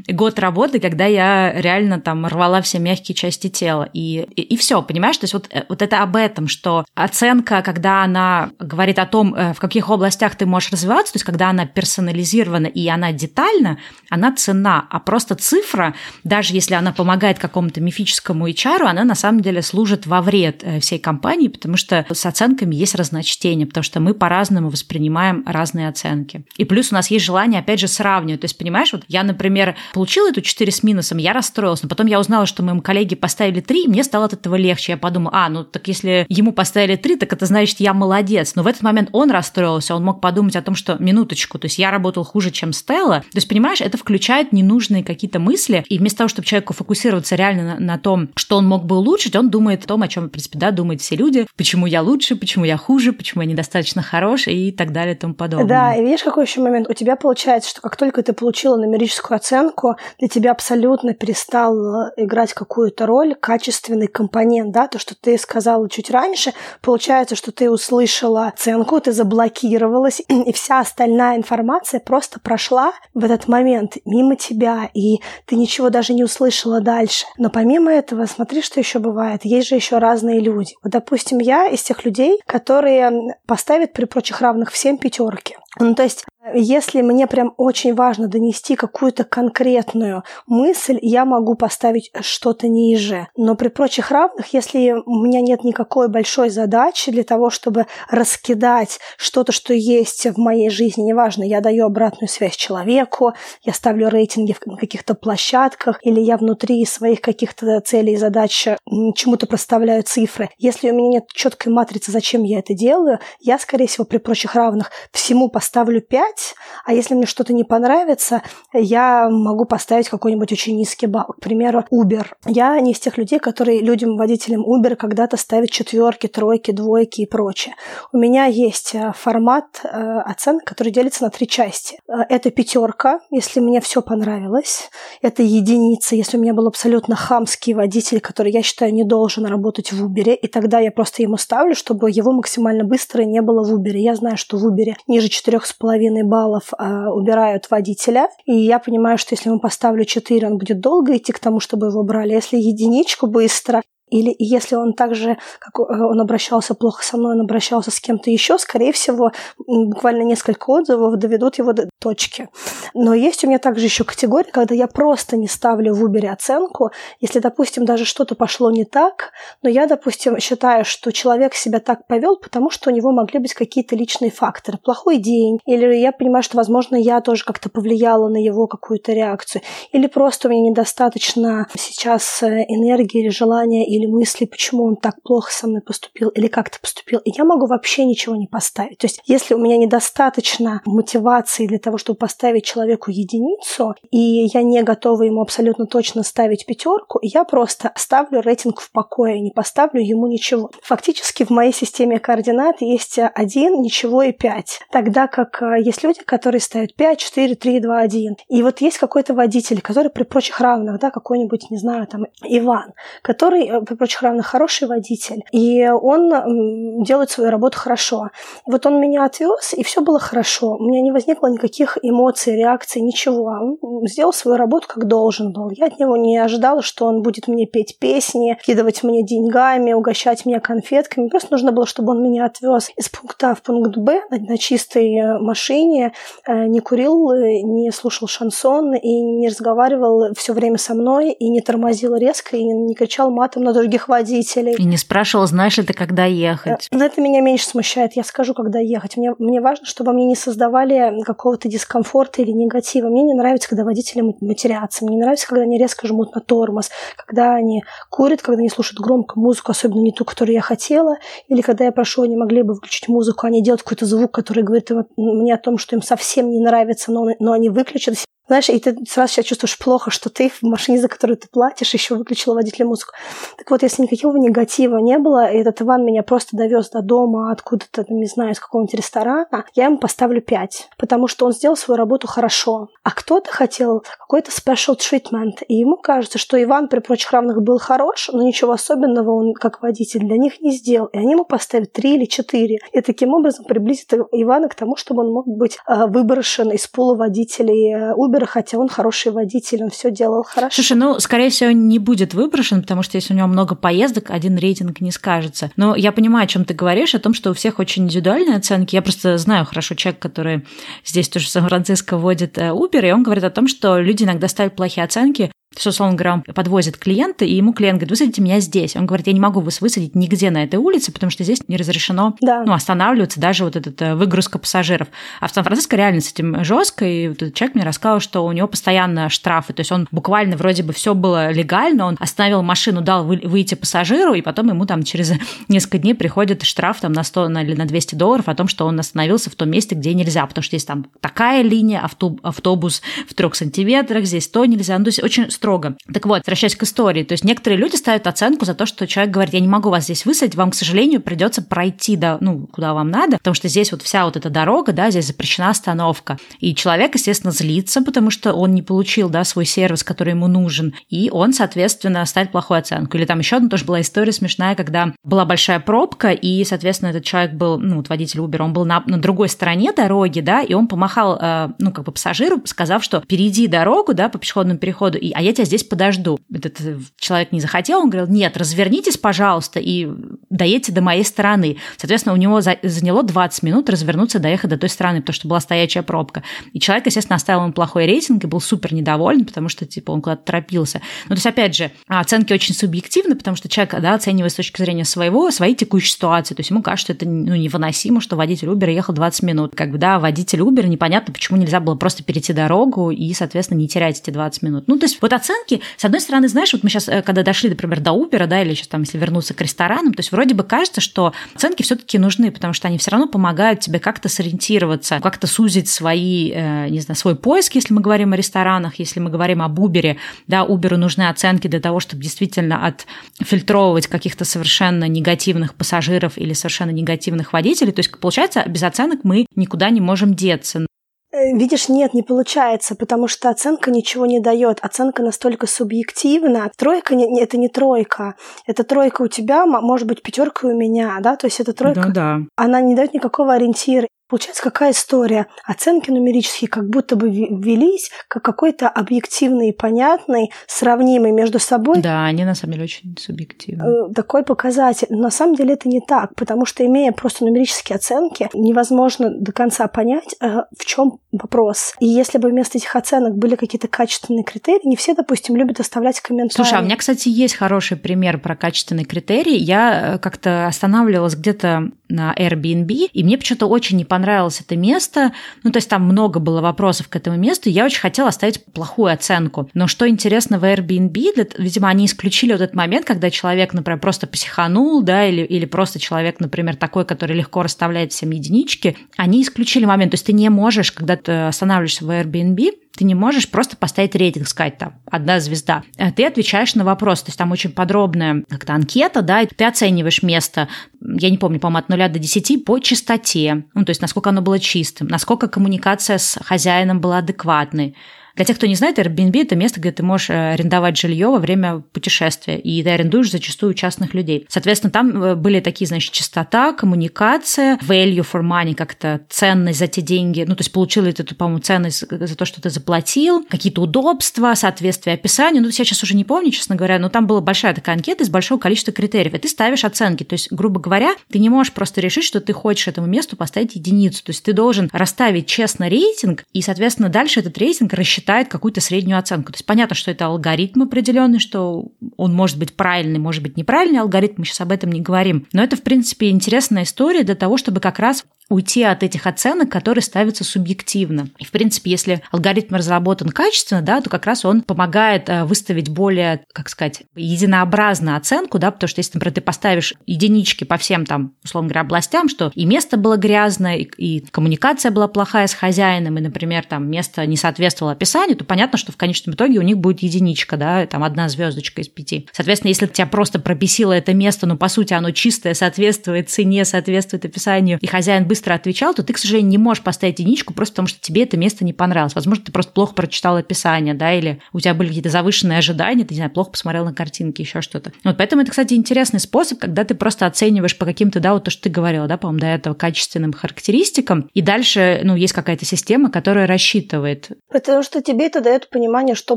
[0.08, 3.88] год работы, когда я реально там рвала все мягкие части тела.
[3.92, 5.16] И, и, и все, понимаешь?
[5.18, 9.54] То есть вот, вот это об этом, что оценка, когда она говорит о том, э,
[9.54, 13.78] в каких областях ты можешь развиваться, то есть когда она персонализирована и она детальна,
[14.10, 19.40] она цена, а просто цифра, даже если она помогает какому-то мифическому HR, она на самом
[19.40, 24.00] деле служит во вред э, всей компании, потому что с оценками есть разночтение, потому что
[24.00, 26.44] мы по-разному воспринимаем разные оценки.
[26.56, 28.40] И плюс у нас есть желание, опять же, сравнивать.
[28.40, 32.06] То есть, понимаешь, вот я, например, получила эту 4 с минусом, я расстроилась, но потом
[32.06, 34.92] я узнала, что моим коллеге поставили 3, и мне стало от этого легче.
[34.92, 38.54] Я подумала, а, ну так если ему поставили три, так это значит, я молодец.
[38.54, 41.78] Но в этот момент он расстроился, он мог подумать о том, что минуточку, то есть
[41.78, 43.20] я работал хуже, чем Стелла.
[43.20, 47.74] То есть, понимаешь, это включает ненужные какие-то мысли, и вместо того, чтобы человеку фокусироваться реально
[47.74, 50.28] на, на том, что он мог бы улучшить, он думает о том, о чем, в
[50.30, 54.48] принципе, да, думают все люди, почему я лучше, почему я хуже, почему я недостаточно хорош
[54.48, 55.68] и так далее и тому подобное.
[55.68, 56.88] Да, и видишь, какой еще момент?
[56.88, 62.12] У тебя получается, что как только ты получила нумерическую оценку, для тебя абсолютно перестал э,
[62.16, 67.70] играть какую-то роль качественный компонент, да, то, что ты сказала чуть раньше, получается, что ты
[67.70, 74.88] услышала оценку, ты заблокировалась, и вся остальная информация просто прошла в этот момент мимо тебя,
[74.94, 77.26] и ты ничего даже не услышала дальше.
[77.36, 79.44] Но помимо этого, смотри, что еще бывает.
[79.44, 80.74] Есть же еще разные люди.
[80.82, 85.56] Вот, допустим, я из тех людей, которые поставят при прочих равных всем пятерки.
[85.78, 92.10] Ну, то есть если мне прям очень важно донести какую-то конкретную мысль, я могу поставить
[92.20, 93.28] что-то ниже.
[93.36, 98.98] Но при прочих равных, если у меня нет никакой большой задачи для того, чтобы раскидать
[99.16, 103.32] что-то, что есть в моей жизни, неважно, я даю обратную связь человеку,
[103.62, 108.68] я ставлю рейтинги в каких-то площадках, или я внутри своих каких-то целей и задач
[109.14, 110.50] чему-то проставляю цифры.
[110.58, 114.54] Если у меня нет четкой матрицы, зачем я это делаю, я, скорее всего, при прочих
[114.54, 120.52] равных всему поставлю 5, выбирать, а если мне что-то не понравится, я могу поставить какой-нибудь
[120.52, 121.26] очень низкий балл.
[121.26, 122.26] К примеру, Uber.
[122.46, 127.26] Я не из тех людей, которые людям, водителям Uber когда-то ставят четверки, тройки, двойки и
[127.26, 127.74] прочее.
[128.12, 131.98] У меня есть э, формат э, оценок, который делится на три части.
[132.08, 134.90] Э, это пятерка, если мне все понравилось.
[135.22, 139.92] Это единица, если у меня был абсолютно хамский водитель, который, я считаю, не должен работать
[139.92, 143.74] в Uber, и тогда я просто ему ставлю, чтобы его максимально быстро не было в
[143.74, 143.96] Uber.
[143.96, 148.28] Я знаю, что в Uber ниже четырех с половиной баллов э, убирают водителя.
[148.44, 151.86] И я понимаю, что если ему поставлю 4, он будет долго идти к тому, чтобы
[151.88, 152.32] его брали.
[152.32, 157.40] Если единичку быстро, или если он также, как э, он обращался плохо со мной, он
[157.42, 159.32] обращался с кем-то еще, скорее всего,
[159.66, 162.48] буквально несколько отзывов доведут его до точки.
[162.94, 166.90] Но есть у меня также еще категория, когда я просто не ставлю в Uber оценку,
[167.20, 172.06] если, допустим, даже что-то пошло не так, но я, допустим, считаю, что человек себя так
[172.06, 174.78] повел, потому что у него могли быть какие-то личные факторы.
[174.78, 179.62] Плохой день, или я понимаю, что, возможно, я тоже как-то повлияла на его какую-то реакцию,
[179.92, 185.20] или просто у меня недостаточно сейчас э, энергии или желания или мысли, почему он так
[185.22, 188.98] плохо со мной поступил или как-то поступил, и я могу вообще ничего не поставить.
[188.98, 194.62] То есть, если у меня недостаточно мотивации для того, чтобы поставить человеку единицу, и я
[194.62, 200.00] не готова ему абсолютно точно ставить пятерку, я просто ставлю рейтинг в покое, не поставлю
[200.00, 200.70] ему ничего.
[200.82, 204.80] Фактически в моей системе координат есть один, ничего и пять.
[204.90, 208.36] Тогда как э, есть люди, которые ставят 5, 4, 3, 2, 1.
[208.48, 212.92] И вот есть какой-то водитель, который при прочих равных, да, какой-нибудь, не знаю, там, Иван,
[213.22, 218.30] который э, при прочих равных хороший водитель, и он делает свою работу хорошо.
[218.66, 220.76] Вот он меня отвез, и все было хорошо.
[220.76, 223.76] У меня не возникло никаких эмоций, реакций, ничего.
[223.80, 225.70] Он сделал свою работу как должен был.
[225.70, 230.46] Я от него не ожидала, что он будет мне петь песни, кидывать мне деньгами, угощать
[230.46, 231.28] меня конфетками.
[231.28, 234.58] Просто нужно было, чтобы он меня отвез из пункта А в пункт Б на, на
[234.58, 236.12] чистой э, машине,
[236.46, 241.48] э, не курил, э, не слушал шансон и не разговаривал все время со мной, и
[241.48, 244.74] не тормозил резко, и не кричал матом на других водителей.
[244.74, 246.88] И не спрашивал, знаешь ли ты, когда ехать.
[246.90, 248.14] Но это меня меньше смущает.
[248.14, 249.16] Я скажу, когда ехать.
[249.16, 253.08] Мне, мне важно, чтобы мне не создавали какого-то дискомфорта или негатива.
[253.08, 255.04] Мне не нравится, когда водители матерятся.
[255.04, 256.90] Мне не нравится, когда они резко жмут на тормоз,
[257.26, 261.16] когда они курят, когда они слушают громко музыку, особенно не ту, которую я хотела,
[261.48, 264.90] или когда я прошу, они могли бы выключить музыку, они делают какой-то звук, который говорит
[265.16, 268.16] мне о том, что им совсем не нравится, но, но они выключат.
[268.48, 271.94] Знаешь, и ты сразу себя чувствуешь плохо, что ты в машине, за которую ты платишь,
[271.94, 273.12] еще выключила водителя музыку.
[273.56, 277.50] Так вот, если никакого негатива не было, и этот Иван меня просто довез до дома
[277.50, 281.98] откуда-то, не знаю, из какого-нибудь ресторана, я ему поставлю 5, потому что он сделал свою
[281.98, 282.88] работу хорошо.
[283.02, 287.78] А кто-то хотел какой-то special treatment, и ему кажется, что Иван при прочих равных был
[287.78, 291.92] хорош, но ничего особенного он как водитель для них не сделал, и они ему поставят
[291.92, 292.78] 3 или 4.
[292.92, 297.16] И таким образом приблизит Ивана к тому, чтобы он мог быть э, выброшен из пула
[297.16, 300.74] водителей э, Uber хотя он хороший водитель, он все делал хорошо.
[300.74, 304.56] Слушай, ну, скорее всего, не будет выброшен, потому что если у него много поездок, один
[304.56, 305.70] рейтинг не скажется.
[305.76, 308.94] Но я понимаю, о чем ты говоришь, о том, что у всех очень индивидуальные оценки.
[308.94, 310.66] Я просто знаю хорошо человека, который
[311.04, 314.48] здесь тоже в Сан-Франциско водит э, Uber, и он говорит о том, что люди иногда
[314.48, 318.60] ставят плохие оценки что, условно говоря, он подвозит клиента, и ему клиент говорит, высадите меня
[318.60, 318.96] здесь.
[318.96, 321.76] Он говорит, я не могу вас высадить нигде на этой улице, потому что здесь не
[321.76, 322.64] разрешено да.
[322.64, 325.08] ну, останавливаться, даже вот эта э, выгрузка пассажиров.
[325.40, 328.52] А в Сан-Франциско реально с этим жестко, и вот этот человек мне рассказал, что у
[328.52, 333.02] него постоянно штрафы, то есть он буквально вроде бы все было легально, он остановил машину,
[333.02, 335.32] дал выйти пассажиру, и потом ему там через
[335.68, 338.98] несколько дней приходит штраф там на 100 или на 200 долларов о том, что он
[338.98, 342.08] остановился в том месте, где нельзя, потому что есть там такая линия,
[342.42, 345.65] автобус в трех сантиметрах, здесь то нельзя, ну, то есть очень строго.
[346.12, 349.32] Так вот, возвращаясь к истории, то есть некоторые люди ставят оценку за то, что человек
[349.32, 352.94] говорит, я не могу вас здесь высадить, вам, к сожалению, придется пройти до, ну, куда
[352.94, 356.38] вам надо, потому что здесь вот вся вот эта дорога, да, здесь запрещена остановка.
[356.60, 360.94] И человек, естественно, злится, потому что он не получил, да, свой сервис, который ему нужен,
[361.10, 363.16] и он, соответственно, ставит плохую оценку.
[363.16, 367.24] Или там еще одна тоже была история смешная, когда была большая пробка, и, соответственно, этот
[367.24, 370.74] человек был, ну, вот водитель Uber, он был на, на другой стороне дороги, да, и
[370.74, 375.18] он помахал, э, ну, как бы пассажиру, сказав, что перейди дорогу, да, по пешеходному переходу,
[375.18, 376.38] и, а я тебя здесь подожду.
[376.52, 376.78] Этот
[377.18, 380.08] человек не захотел, он говорил, нет, развернитесь, пожалуйста, и
[380.50, 381.76] доедьте до моей стороны.
[381.96, 386.02] Соответственно, у него заняло 20 минут развернуться, доехать до той стороны, потому что была стоячая
[386.02, 386.42] пробка.
[386.72, 390.22] И человек, естественно, оставил ему плохой рейтинг и был супер недоволен, потому что, типа, он
[390.22, 391.00] куда-то торопился.
[391.24, 394.80] Ну, то есть, опять же, оценки очень субъективны, потому что человек, да, оценивает с точки
[394.80, 396.54] зрения своего, своей текущей ситуации.
[396.54, 399.74] То есть, ему кажется, что это ну, невыносимо, что водитель Uber ехал 20 минут.
[399.74, 403.88] Как бы, да, водитель Uber, непонятно, почему нельзя было просто перейти дорогу и, соответственно, не
[403.88, 404.84] терять эти 20 минут.
[404.88, 407.70] Ну, то есть, вот оценки с одной стороны, знаешь, вот мы сейчас, э, когда дошли,
[407.70, 410.64] например, до Uber, да, или сейчас там, если вернуться к ресторанам, то есть вроде бы
[410.64, 415.46] кажется, что оценки все-таки нужны, потому что они все равно помогают тебе как-то сориентироваться, как-то
[415.46, 419.62] сузить свои, э, не знаю, свой поиск, если мы говорим о ресторанах, если мы говорим
[419.62, 426.38] об Uber, да, Uber нужны оценки для того, чтобы действительно отфильтровывать каких-то совершенно негативных пассажиров
[426.38, 427.92] или совершенно негативных водителей.
[427.92, 430.86] То есть, получается, без оценок мы никуда не можем деться.
[431.36, 434.78] Э, видишь, нет, не получается, потому что оценка ничего не дает.
[434.80, 436.70] Оценка настолько субъективна.
[436.76, 438.36] Тройка не, это не тройка.
[438.66, 441.36] Это тройка у тебя, может быть, пятерка у меня, да?
[441.36, 442.08] То есть это тройка.
[442.08, 442.38] Да, да.
[442.56, 444.08] Она не дает никакого ориентира.
[444.28, 445.46] Получается, какая история?
[445.64, 452.00] Оценки нумерические как будто бы ввелись как какой-то объективный, понятный, сравнимый между собой.
[452.02, 453.82] Да, они на самом деле очень субъективны.
[453.82, 455.06] Э, такой показатель.
[455.10, 459.52] Но на самом деле это не так, потому что имея просто нумерические оценки, невозможно до
[459.52, 461.94] конца понять, э, в чем вопрос.
[462.00, 466.20] И если бы вместо этих оценок были какие-то качественные критерии, не все, допустим, любят оставлять
[466.20, 466.56] комментарии.
[466.56, 469.56] Слушай, а у меня, кстати, есть хороший пример про качественные критерии.
[469.56, 475.32] Я э, как-то останавливалась где-то на Airbnb, и мне почему-то очень не понравилось это место.
[475.62, 479.12] Ну, то есть там много было вопросов к этому месту, я очень хотела оставить плохую
[479.12, 479.70] оценку.
[479.74, 484.26] Но что интересно в Airbnb, видимо, они исключили вот этот момент, когда человек, например, просто
[484.26, 489.84] психанул, да, или, или просто человек, например, такой, который легко расставляет всем единички, они исключили
[489.84, 490.12] момент.
[490.12, 494.14] То есть ты не можешь, когда ты останавливаешься в Airbnb, ты не можешь просто поставить
[494.14, 495.82] рейтинг, сказать там одна звезда.
[495.96, 499.64] Э, ты отвечаешь на вопрос, то есть там очень подробная как-то анкета, да, и ты
[499.64, 500.68] оцениваешь место,
[501.00, 504.42] я не помню, по-моему, от 0 до 10 по чистоте, ну, то есть насколько оно
[504.42, 507.94] было чистым, насколько коммуникация с хозяином была адекватной,
[508.36, 511.38] для тех, кто не знает, Airbnb– это место, где ты можешь э, арендовать жилье во
[511.38, 514.46] время путешествия, и ты арендуешь зачастую частных людей.
[514.50, 520.02] Соответственно, там э, были такие, значит, частота, коммуникация, value for money, как-то ценность за те
[520.02, 523.80] деньги, ну, то есть получил ли ты, по-моему, ценность за то, что ты заплатил, какие-то
[523.80, 525.62] удобства, соответствие описанию.
[525.62, 528.28] Ну, я сейчас уже не помню, честно говоря, но там была большая такая анкета из
[528.28, 530.24] большого количества критериев, и ты ставишь оценки.
[530.24, 533.76] То есть, грубо говоря, ты не можешь просто решить, что ты хочешь этому месту поставить
[533.76, 534.22] единицу.
[534.22, 538.80] То есть ты должен расставить честно рейтинг, и, соответственно, дальше этот рейтинг рассчитать считает какую-то
[538.80, 539.52] среднюю оценку.
[539.52, 544.00] То есть понятно, что это алгоритм определенный, что он может быть правильный, может быть неправильный
[544.00, 545.46] алгоритм, мы сейчас об этом не говорим.
[545.52, 549.70] Но это, в принципе, интересная история для того, чтобы как раз уйти от этих оценок,
[549.70, 551.28] которые ставятся субъективно.
[551.38, 555.88] И, в принципе, если алгоритм разработан качественно, да, то как раз он помогает э, выставить
[555.88, 561.06] более, как сказать, единообразную оценку, да, потому что если, например, ты поставишь единички по всем
[561.06, 565.54] там, условно говоря, областям, что и место было грязное, и, и коммуникация была плохая с
[565.54, 569.62] хозяином, и, например, там место не соответствовало описанию, то понятно, что в конечном итоге у
[569.62, 572.28] них будет единичка, да, там одна звездочка из пяти.
[572.32, 577.24] Соответственно, если тебя просто прописило это место, но по сути оно чистое, соответствует цене, соответствует
[577.24, 580.74] описанию, и хозяин быстро быстро отвечал, то ты, к сожалению, не можешь поставить единичку просто
[580.74, 582.14] потому, что тебе это место не понравилось.
[582.14, 586.12] Возможно, ты просто плохо прочитал описание, да, или у тебя были какие-то завышенные ожидания, ты,
[586.12, 587.92] не знаю, плохо посмотрел на картинки, еще что-то.
[588.04, 591.50] Вот поэтому это, кстати, интересный способ, когда ты просто оцениваешь по каким-то, да, вот то,
[591.50, 596.10] что ты говорила, да, по-моему, до этого качественным характеристикам, и дальше, ну, есть какая-то система,
[596.10, 597.30] которая рассчитывает.
[597.50, 599.36] Потому что тебе это дает понимание, что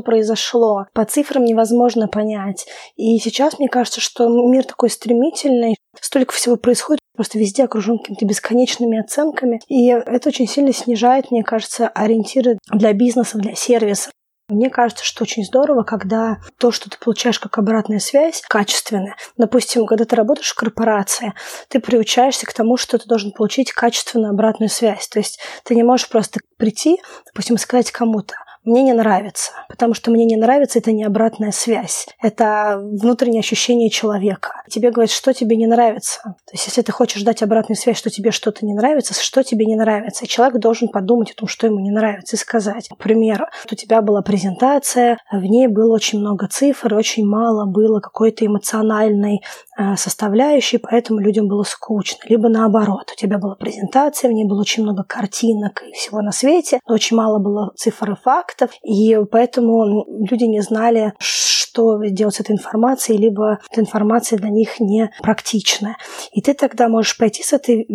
[0.00, 0.84] произошло.
[0.92, 2.66] По цифрам невозможно понять.
[2.96, 8.24] И сейчас мне кажется, что мир такой стремительный, столько всего происходит, просто везде окружен какими-то
[8.24, 9.60] бесконечными оценками.
[9.68, 14.10] И это очень сильно снижает, мне кажется, ориентиры для бизнеса, для сервиса.
[14.48, 19.16] Мне кажется, что очень здорово, когда то, что ты получаешь как обратная связь, качественная.
[19.36, 21.34] Допустим, когда ты работаешь в корпорации,
[21.68, 25.06] ты приучаешься к тому, что ты должен получить качественную обратную связь.
[25.08, 29.52] То есть ты не можешь просто прийти, допустим, сказать кому-то, мне не нравится.
[29.68, 32.06] Потому что мне не нравится, это не обратная связь.
[32.22, 34.62] Это внутреннее ощущение человека.
[34.68, 36.20] Тебе говорят, что тебе не нравится.
[36.22, 39.64] То есть, если ты хочешь дать обратную связь, что тебе что-то не нравится, что тебе
[39.64, 40.24] не нравится.
[40.24, 42.88] И человек должен подумать о том, что ему не нравится, и сказать.
[42.88, 48.00] К примеру, у тебя была презентация, в ней было очень много цифр, очень мало было
[48.00, 49.42] какой-то эмоциональной
[49.78, 52.18] э, составляющей, поэтому людям было скучно.
[52.28, 56.32] Либо наоборот, у тебя была презентация, в ней было очень много картинок и всего на
[56.32, 61.98] свете, но очень мало было цифр и фактов, фактов, и поэтому люди не знали, что
[62.04, 65.96] делать с этой информацией, либо эта информация для них не практичная.
[66.32, 67.86] И ты тогда можешь пойти с этой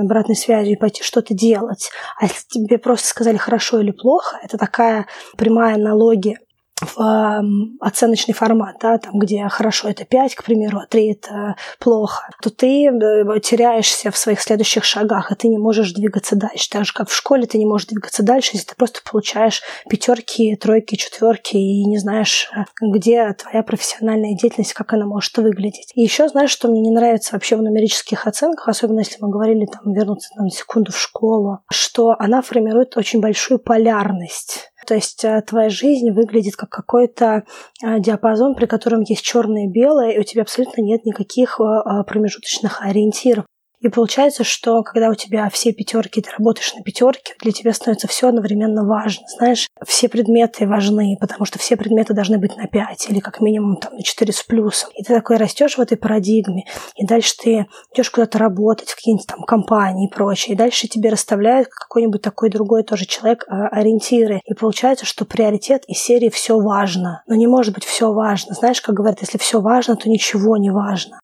[0.00, 1.90] обратной связью и пойти что-то делать.
[2.18, 6.38] А если тебе просто сказали хорошо или плохо, это такая прямая аналогия
[6.80, 7.42] в
[7.80, 12.50] оценочный формат, да, там, где хорошо это 5, к примеру, а 3 это плохо, то
[12.50, 16.70] ты э, теряешься в своих следующих шагах, и ты не можешь двигаться дальше.
[16.70, 20.56] Так же, как в школе ты не можешь двигаться дальше, если ты просто получаешь пятерки,
[20.56, 25.92] тройки, четверки и не знаешь, э, где твоя профессиональная деятельность, как она может выглядеть.
[25.94, 29.66] И еще знаешь, что мне не нравится вообще в нумерических оценках, особенно если мы говорили
[29.66, 35.42] там вернуться на секунду в школу, что она формирует очень большую полярность то есть э,
[35.42, 37.44] твоя жизнь выглядит как какой-то
[37.84, 42.04] э, диапазон, при котором есть черное и белое, и у тебя абсолютно нет никаких э,
[42.06, 43.44] промежуточных ориентиров.
[43.80, 48.08] И получается, что когда у тебя все пятерки, ты работаешь на пятерке, для тебя становится
[48.08, 49.24] все одновременно важно.
[49.36, 53.76] Знаешь, все предметы важны, потому что все предметы должны быть на 5 или как минимум
[53.76, 54.90] там на 4 с плюсом.
[54.94, 56.64] И ты такой растешь в этой парадигме,
[56.96, 61.10] и дальше ты идешь куда-то работать в какие-нибудь там компании и прочее, и дальше тебе
[61.10, 64.40] расставляют какой-нибудь такой другой тоже человек а, ориентиры.
[64.44, 67.22] И получается, что приоритет из серии все важно.
[67.26, 68.54] Но не может быть все важно.
[68.54, 71.20] Знаешь, как говорят, если все важно, то ничего не важно.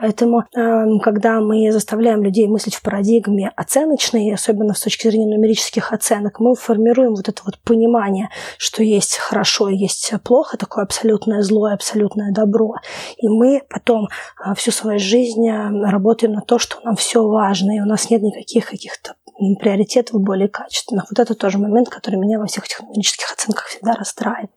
[0.00, 5.92] Поэтому, эм, когда мы заставляем людей мыслить в парадигме оценочной, особенно с точки зрения нумерических
[5.92, 11.42] оценок, мы формируем вот это вот понимание, что есть хорошо и есть плохо, такое абсолютное
[11.42, 12.76] зло и абсолютное добро.
[13.16, 14.08] И мы потом
[14.44, 18.10] э, всю свою жизнь э, работаем на то, что нам все важно, и у нас
[18.10, 19.14] нет никаких каких-то
[19.60, 21.06] приоритетов более качественных.
[21.10, 24.50] Вот это тоже момент, который меня во всех этих нумерических оценках всегда расстраивает.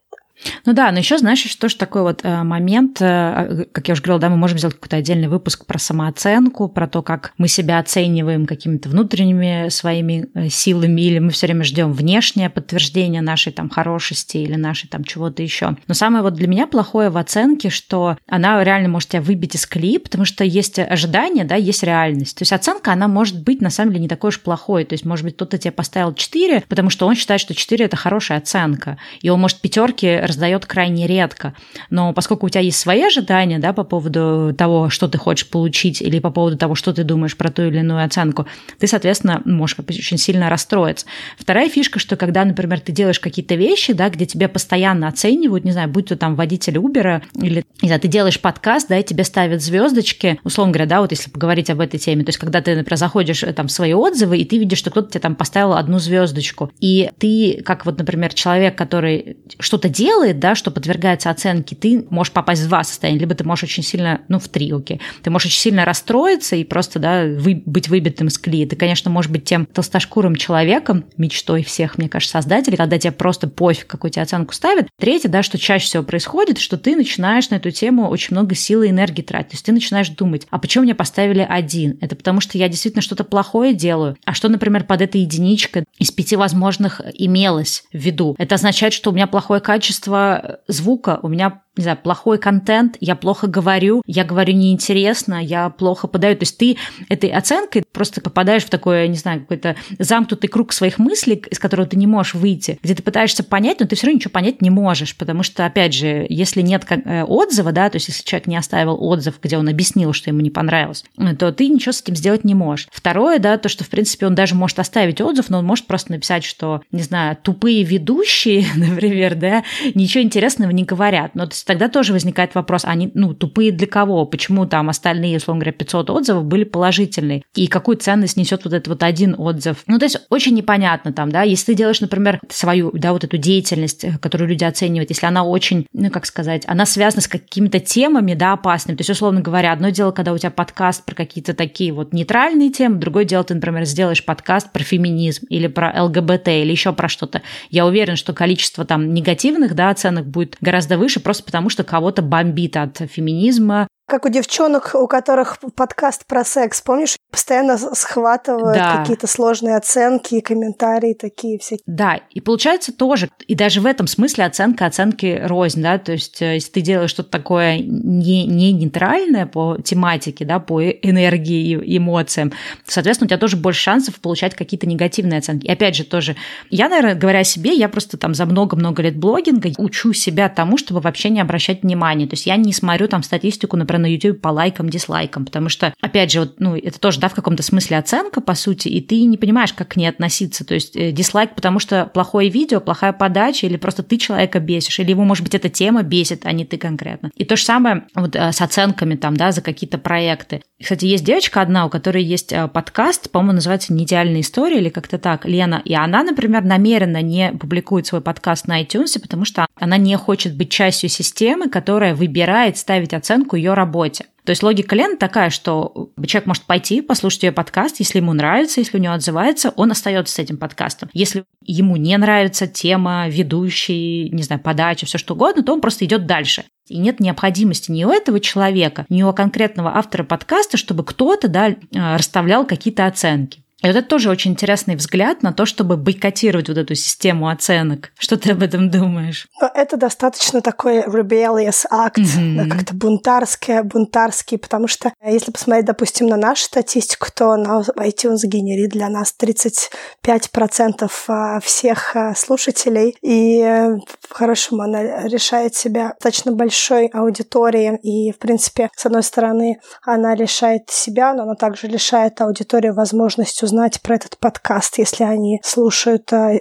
[0.66, 4.02] Ну да, но еще знаешь, что же такой вот э, момент, э, как я уже
[4.02, 7.80] говорила, да, мы можем сделать какой-то отдельный выпуск про самооценку, про то, как мы себя
[7.80, 13.70] оцениваем какими-то внутренними своими э, силами, или мы все время ждем внешнее подтверждение нашей там
[13.70, 15.76] хорошести или нашей там чего-то еще.
[15.88, 19.66] Но самое вот для меня плохое в оценке, что она реально может тебя выбить из
[19.66, 22.38] колеи, потому что есть ожидание, да, есть реальность.
[22.38, 24.86] То есть оценка, она может быть на самом деле не такой уж плохой.
[24.86, 27.98] То есть, может быть, кто-то тебе поставил 4, потому что он считает, что 4 это
[27.98, 28.98] хорошая оценка.
[29.22, 31.54] И он может пятерки раздает крайне редко.
[31.90, 36.02] Но поскольку у тебя есть свои ожидания да, по поводу того, что ты хочешь получить,
[36.02, 38.48] или по поводу того, что ты думаешь про ту или иную оценку,
[38.80, 41.06] ты, соответственно, можешь очень сильно расстроиться.
[41.38, 45.72] Вторая фишка, что когда, например, ты делаешь какие-то вещи, да, где тебя постоянно оценивают, не
[45.72, 49.24] знаю, будь то там водитель Uber, или не знаю, ты делаешь подкаст, да, и тебе
[49.24, 52.76] ставят звездочки, условно говоря, да, вот если поговорить об этой теме, то есть когда ты,
[52.76, 55.74] например, заходишь э, там в свои отзывы, и ты видишь, что кто-то тебе там поставил
[55.74, 61.30] одну звездочку, и ты, как вот, например, человек, который что-то делает, делает, да, что подвергается
[61.32, 63.20] оценке, ты можешь попасть в два состояния.
[63.20, 65.02] Либо ты можешь очень сильно, ну, в три, окей.
[65.24, 68.66] Ты можешь очень сильно расстроиться и просто, да, вы, быть выбитым из колеи.
[68.66, 73.48] Ты, конечно, можешь быть тем толстошкурым человеком, мечтой всех, мне кажется, создателей, когда тебе просто
[73.48, 74.88] пофиг, какую тебе оценку ставят.
[75.00, 78.88] Третье, да, что чаще всего происходит, что ты начинаешь на эту тему очень много силы
[78.88, 79.52] и энергии тратить.
[79.52, 81.98] То есть ты начинаешь думать, а почему мне поставили один?
[82.02, 84.18] Это потому что я действительно что-то плохое делаю?
[84.26, 88.36] А что, например, под этой единичкой из пяти возможных имелось в виду?
[88.38, 92.98] Это означает, что у меня плохое качество качество звука, у меня не знаю, плохой контент,
[93.00, 96.36] я плохо говорю, я говорю неинтересно, я плохо подаю.
[96.36, 101.00] То есть ты этой оценкой просто попадаешь в такой, не знаю, какой-то замкнутый круг своих
[101.00, 104.18] мыслей, из которого ты не можешь выйти, где ты пытаешься понять, но ты все равно
[104.18, 108.08] ничего понять не можешь, потому что, опять же, если нет э, отзыва, да, то есть
[108.08, 111.04] если человек не оставил отзыв, где он объяснил, что ему не понравилось,
[111.38, 112.88] то ты ничего с этим сделать не можешь.
[112.92, 116.12] Второе, да, то, что, в принципе, он даже может оставить отзыв, но он может просто
[116.12, 119.64] написать, что, не знаю, тупые ведущие, например, да,
[119.94, 121.36] ничего интересного не говорят.
[121.36, 124.26] Но есть тогда тоже возникает вопрос, они, ну, тупые для кого?
[124.26, 127.44] Почему там остальные, условно говоря, 500 отзывов были положительные?
[127.56, 129.84] И какую ценность несет вот этот вот один отзыв?
[129.88, 133.38] Ну, то есть очень непонятно там, да, если ты делаешь, например, свою, да, вот эту
[133.38, 137.80] деятельность, э, которую люди оценивают, если она очень, ну, как сказать, она связана с какими-то
[137.80, 138.98] темами, да, опасными.
[138.98, 142.70] То есть, условно говоря, одно дело, когда у тебя подкаст про какие-то такие вот нейтральные
[142.70, 147.10] темы, другое дело, ты, например, сделаешь подкаст про феминизм или про ЛГБТ или еще про
[147.10, 147.42] что-то.
[147.72, 152.22] Я уверен, что количество там негативных, да, оценок будет гораздо выше, просто потому что кого-то
[152.22, 158.98] бомбит от феминизма, как у девчонок, у которых подкаст про секс, помнишь, постоянно схватывают да.
[158.98, 161.84] какие-то сложные оценки, комментарии такие всякие.
[161.88, 166.42] Да, и получается тоже, и даже в этом смысле оценка оценки рознь, да, то есть
[166.42, 171.98] э, если ты делаешь что-то такое не, не нейтральное по тематике, да, по энергии и
[171.98, 172.52] эмоциям,
[172.86, 175.68] соответственно, у тебя тоже больше шансов получать какие-то негативные оценки.
[175.68, 176.36] И опять же, тоже,
[176.70, 180.78] я, наверное, говоря о себе, я просто там за много-много лет блогинга учу себя тому,
[180.78, 182.28] чтобы вообще не обращать внимания.
[182.28, 185.94] То есть я не смотрю там статистику, например, на YouTube по лайкам, дизлайкам, потому что,
[186.02, 189.24] опять же, вот, ну, это тоже, да, в каком-то смысле оценка, по сути, и ты
[189.24, 190.66] не понимаешь, как к ней относиться.
[190.66, 195.00] То есть э, дизлайк, потому что плохое видео, плохая подача, или просто ты человека бесишь,
[195.00, 197.32] или его, может быть, эта тема бесит, а не ты конкретно.
[197.36, 200.62] И то же самое вот э, с оценками там, да, за какие-то проекты.
[200.82, 204.90] Кстати, есть девочка одна, у которой есть э, подкаст, по-моему, называется «Не идеальная история» или
[204.90, 209.68] как-то так, Лена, и она, например, намеренно не публикует свой подкаст на iTunes, потому что
[209.76, 214.26] она не хочет быть частью системы, которая выбирает ставить оценку ее работе.
[214.44, 218.80] То есть логика Лены такая, что человек может пойти, послушать ее подкаст, если ему нравится,
[218.80, 221.10] если у него отзывается, он остается с этим подкастом.
[221.14, 226.06] Если ему не нравится тема, ведущий, не знаю, подача, все что угодно, то он просто
[226.06, 226.64] идет дальше.
[226.88, 231.76] И нет необходимости ни у этого человека, ни у конкретного автора подкаста, чтобы кто-то да,
[231.94, 233.64] расставлял какие-то оценки.
[233.82, 238.12] И вот это тоже очень интересный взгляд на то, чтобы бойкотировать вот эту систему оценок.
[238.20, 239.48] Что ты об этом думаешь?
[239.74, 242.70] Это достаточно такой rebellious акт, mm-hmm.
[242.70, 248.42] как-то бунтарский, бунтарский, потому что э, если посмотреть, допустим, на нашу статистику, то на iTunes
[248.44, 253.98] генерит для нас 35% а, всех а, слушателей, и э,
[254.30, 260.90] по-хорошему она решает себя достаточно большой аудитории, и, в принципе, с одной стороны, она лишает
[260.90, 266.52] себя, но она также лишает аудитории возможности узнать про этот подкаст, если они слушают а,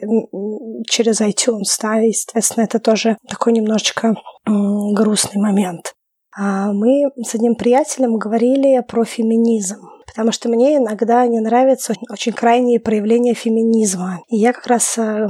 [0.89, 4.15] через iTunes, да, естественно, это тоже такой немножечко
[4.47, 5.93] грустный момент.
[6.37, 12.33] А мы с одним приятелем говорили про феминизм потому что мне иногда не нравятся очень,
[12.33, 14.21] крайние проявления феминизма.
[14.29, 15.27] И я как раз э,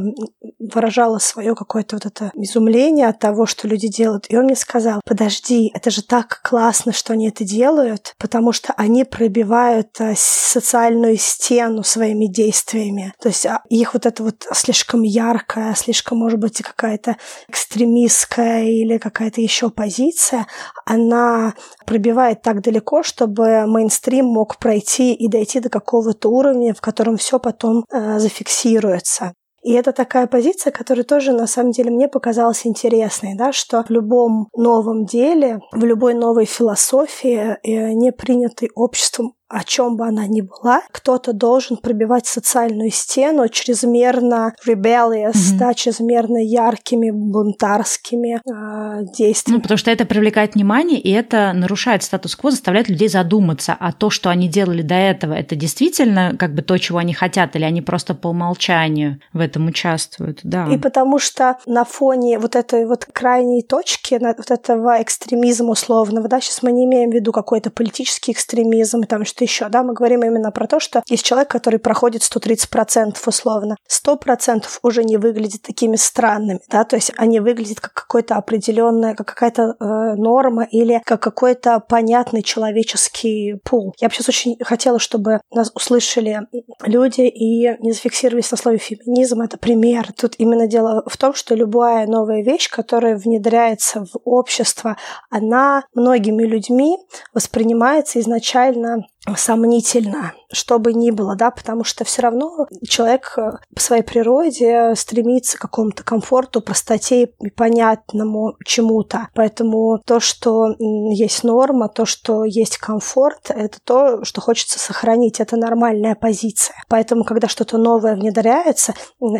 [0.59, 4.27] выражала свое какое-то вот это изумление от того, что люди делают.
[4.29, 8.73] И он мне сказал, подожди, это же так классно, что они это делают, потому что
[8.77, 13.13] они пробивают э, социальную стену своими действиями.
[13.21, 17.17] То есть а, их вот это вот слишком яркая, слишком, может быть, какая-то
[17.49, 20.47] экстремистская или какая-то еще позиция,
[20.85, 21.55] она
[21.87, 27.41] пробивает так далеко, чтобы мейнстрим мог пройти и дойти до какого-то уровня, в котором все
[27.41, 29.33] потом э, зафиксируется.
[29.65, 33.91] И это такая позиция, которая тоже на самом деле мне показалась интересной, да, что в
[33.91, 40.27] любом новом деле, в любой новой философии, э, не принятой обществом о чем бы она
[40.27, 45.59] ни была, кто-то должен пробивать социальную стену чрезмерно rebellious, mm-hmm.
[45.59, 49.57] да, чрезмерно яркими бунтарскими э, действиями.
[49.57, 54.09] Ну, потому что это привлекает внимание, и это нарушает статус-кво, заставляет людей задуматься, а то,
[54.09, 57.83] что они делали до этого, это действительно как бы то, чего они хотят, или они
[57.83, 60.69] просто по умолчанию в этом участвуют, да.
[60.71, 66.41] И потому что на фоне вот этой вот крайней точки, вот этого экстремизма условного, да,
[66.41, 69.95] сейчас мы не имеем в виду какой-то политический экстремизм, там, что что еще, да, мы
[69.95, 73.77] говорим именно про то, что есть человек, который проходит 130% условно.
[73.89, 79.29] 100% уже не выглядит такими странными, да, то есть они выглядят как какой-то определенная, как
[79.29, 83.95] какая-то э, норма или как какой-то понятный человеческий пул.
[84.01, 86.41] Я бы сейчас очень хотела, чтобы нас услышали
[86.85, 89.41] люди и не зафиксировались на слове феминизм.
[89.41, 90.13] Это пример.
[90.13, 94.97] Тут именно дело в том, что любая новая вещь, которая внедряется в общество,
[95.31, 96.99] она многими людьми
[97.33, 99.05] воспринимается изначально
[99.37, 104.95] сомнительно, что бы ни было, да, потому что все равно человек э, по своей природе
[104.97, 109.29] стремится к какому-то комфорту, простоте и понятному чему-то.
[109.35, 115.41] Поэтому то, что есть норма, то, что есть комфорт, это то, что хочется сохранить.
[115.41, 116.77] Это нормальная позиция.
[116.89, 118.95] Поэтому, когда что-то новое внедряется,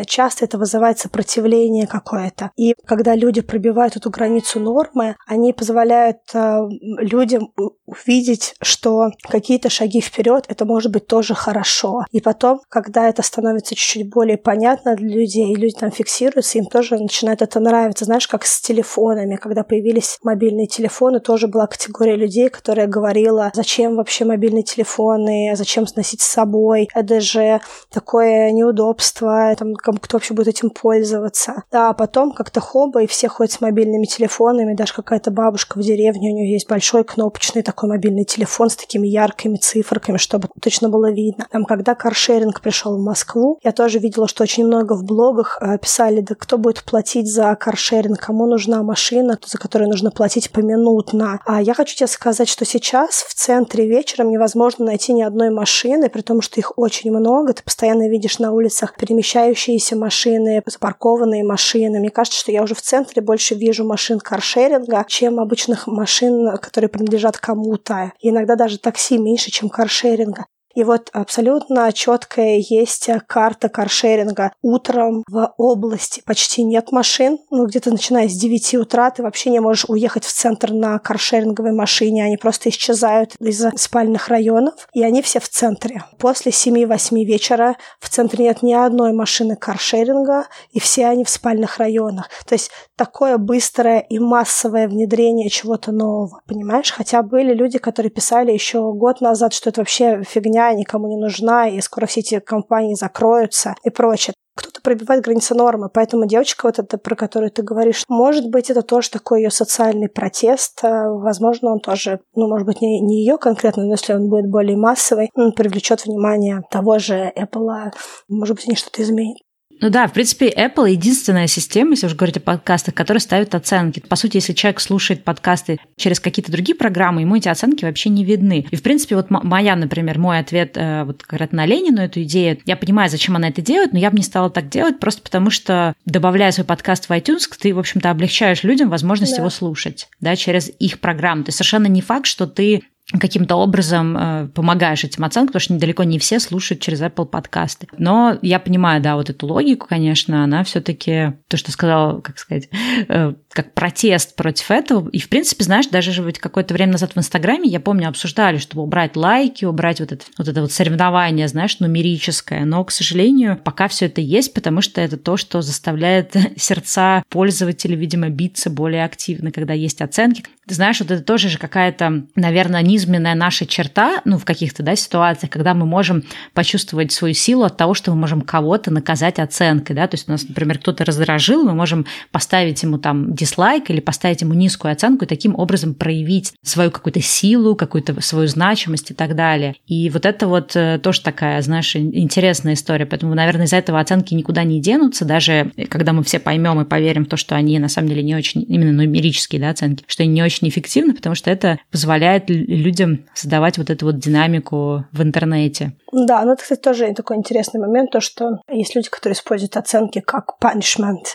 [0.05, 2.51] часто это вызывает сопротивление какое-то.
[2.55, 6.59] И когда люди пробивают эту границу нормы, они позволяют э,
[6.99, 7.53] людям
[7.85, 12.05] увидеть, что какие-то шаги вперед, это может быть тоже хорошо.
[12.11, 16.97] И потом, когда это становится чуть-чуть более понятно для людей, люди там фиксируются, им тоже
[16.97, 18.05] начинает это нравиться.
[18.05, 23.95] Знаешь, как с телефонами, когда появились мобильные телефоны, тоже была категория людей, которая говорила, зачем
[23.95, 30.47] вообще мобильные телефоны, зачем носить с собой, это же такое неудобство, там, кто вообще будет
[30.47, 31.63] этим пользоваться.
[31.71, 35.81] Да, а потом как-то хоба, и все ходят с мобильными телефонами, даже какая-то бабушка в
[35.81, 40.89] деревне, у нее есть большой кнопочный такой мобильный телефон с такими яркими циферками, чтобы точно
[40.91, 41.47] было видно.
[41.49, 45.77] Там, когда каршеринг пришел в Москву, я тоже видела, что очень много в блогах э,
[45.79, 51.39] писали, да кто будет платить за каршеринг, кому нужна машина, за которую нужно платить поминутно.
[51.45, 56.09] А я хочу тебе сказать, что сейчас в центре вечером невозможно найти ни одной машины,
[56.09, 57.53] при том, что их очень много.
[57.53, 61.99] Ты постоянно видишь на улицах перемещающиеся машины, запаркованные машины.
[61.99, 66.89] Мне кажется, что я уже в центре больше вижу машин каршеринга, чем обычных машин, которые
[66.89, 68.11] принадлежат кому-то.
[68.21, 70.45] Иногда даже такси меньше, чем каршеринга.
[70.75, 74.51] И вот абсолютно четкая есть карта каршеринга.
[74.61, 77.39] Утром в области почти нет машин.
[77.49, 81.73] Ну, где-то начиная с 9 утра ты вообще не можешь уехать в центр на каршеринговой
[81.73, 82.23] машине.
[82.23, 84.87] Они просто исчезают из спальных районов.
[84.93, 86.03] И они все в центре.
[86.17, 90.45] После 7-8 вечера в центре нет ни одной машины каршеринга.
[90.71, 92.29] И все они в спальных районах.
[92.45, 96.41] То есть такое быстрое и массовое внедрение чего-то нового.
[96.47, 96.91] Понимаешь?
[96.91, 101.17] Хотя были люди, которые писали еще год назад, что это вообще фигня фигня, никому не
[101.17, 104.33] нужна, и скоро все эти компании закроются и прочее.
[104.55, 108.81] Кто-то пробивает границы нормы, поэтому девочка вот эта, про которую ты говоришь, может быть, это
[108.81, 110.83] тоже такой ее социальный протест.
[110.83, 114.49] А, возможно, он тоже, ну, может быть, не, не ее конкретно, но если он будет
[114.49, 117.91] более массовый, он привлечет внимание того же Apple,
[118.27, 119.37] может быть, они что-то изменят.
[119.81, 123.99] Ну да, в принципе, Apple единственная система, если уж говорить о подкастах, которая ставит оценки.
[123.99, 128.23] По сути, если человек слушает подкасты через какие-то другие программы, ему эти оценки вообще не
[128.23, 128.67] видны.
[128.69, 132.21] И, в принципе, вот моя, например, мой ответ э, вот как раз на Ленину эту
[132.21, 135.23] идею, я понимаю, зачем она это делает, но я бы не стала так делать просто
[135.23, 139.39] потому, что, добавляя свой подкаст в iTunes, ты, в общем-то, облегчаешь людям возможность да.
[139.39, 141.43] его слушать, да, через их программу.
[141.43, 142.83] То есть совершенно не факт, что ты
[143.19, 147.87] каким-то образом э, помогаешь этим оценкам, потому что недалеко не все слушают через Apple подкасты.
[147.97, 152.69] Но я понимаю, да, вот эту логику, конечно, она все-таки, то, что сказал, как сказать,
[153.07, 155.09] э, как протест против этого.
[155.09, 158.83] И, в принципе, знаешь, даже же какое-то время назад в Инстаграме, я помню, обсуждали, чтобы
[158.83, 162.65] убрать лайки, убрать вот это вот, это вот соревнование, знаешь, нумерическое.
[162.65, 167.95] Но, к сожалению, пока все это есть, потому что это то, что заставляет сердца пользователей,
[167.95, 170.43] видимо, биться более активно, когда есть оценки.
[170.67, 174.95] Ты знаешь, вот это тоже же какая-то, наверное, низменная наша черта, ну, в каких-то, да,
[174.95, 176.23] ситуациях, когда мы можем
[176.53, 180.31] почувствовать свою силу от того, что мы можем кого-то наказать оценкой, да, то есть у
[180.31, 185.25] нас, например, кто-то раздражил, мы можем поставить ему там дизлайк или поставить ему низкую оценку
[185.25, 189.75] и таким образом проявить свою какую-то силу, какую-то свою значимость и так далее.
[189.87, 193.05] И вот это вот э, тоже такая, знаешь, интересная история.
[193.05, 197.25] Поэтому, наверное, из-за этого оценки никуда не денутся, даже когда мы все поймем и поверим
[197.25, 200.33] в то, что они на самом деле не очень, именно нумерические да, оценки, что они
[200.33, 205.93] не очень эффективны, потому что это позволяет людям создавать вот эту вот динамику в интернете.
[206.11, 210.19] Да, ну это, кстати, тоже такой интересный момент, то, что есть люди, которые используют оценки
[210.19, 211.25] как punishment,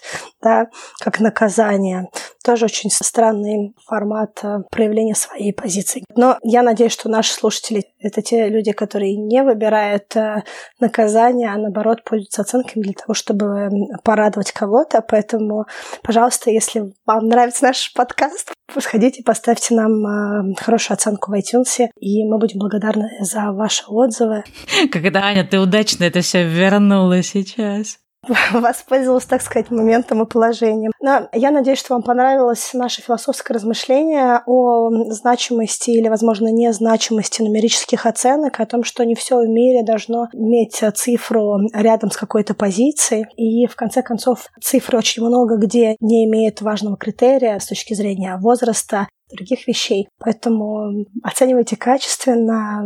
[0.42, 0.66] да,
[1.00, 2.08] как наказание.
[2.46, 6.04] Тоже очень странный формат э, проявления своей позиции.
[6.14, 10.44] Но я надеюсь, что наши слушатели— это те люди, которые не выбирают э,
[10.78, 13.68] наказание, а наоборот пользуются оценками для того, чтобы
[14.04, 15.02] порадовать кого-то.
[15.02, 15.64] Поэтому,
[16.04, 22.24] пожалуйста, если вам нравится наш подкаст, сходите, поставьте нам э, хорошую оценку в iTunes, и
[22.28, 24.44] мы будем благодарны за ваши отзывы.
[24.92, 27.98] Когда, Аня, ты удачно это все вернула сейчас.
[28.52, 30.92] воспользовалась, так сказать, моментом и положением.
[31.00, 38.06] Но я надеюсь, что вам понравилось наше философское размышление о значимости или, возможно, незначимости нумерических
[38.06, 43.26] оценок, о том, что не все в мире должно иметь цифру рядом с какой-то позицией.
[43.36, 48.36] И, в конце концов, цифры очень много где не имеют важного критерия с точки зрения
[48.36, 50.08] возраста, других вещей.
[50.18, 52.84] Поэтому оценивайте качественно,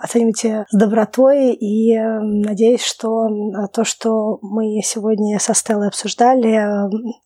[0.00, 3.28] оценивайте с добротой и надеюсь, что
[3.72, 6.60] то, что мы сегодня со Стеллой обсуждали,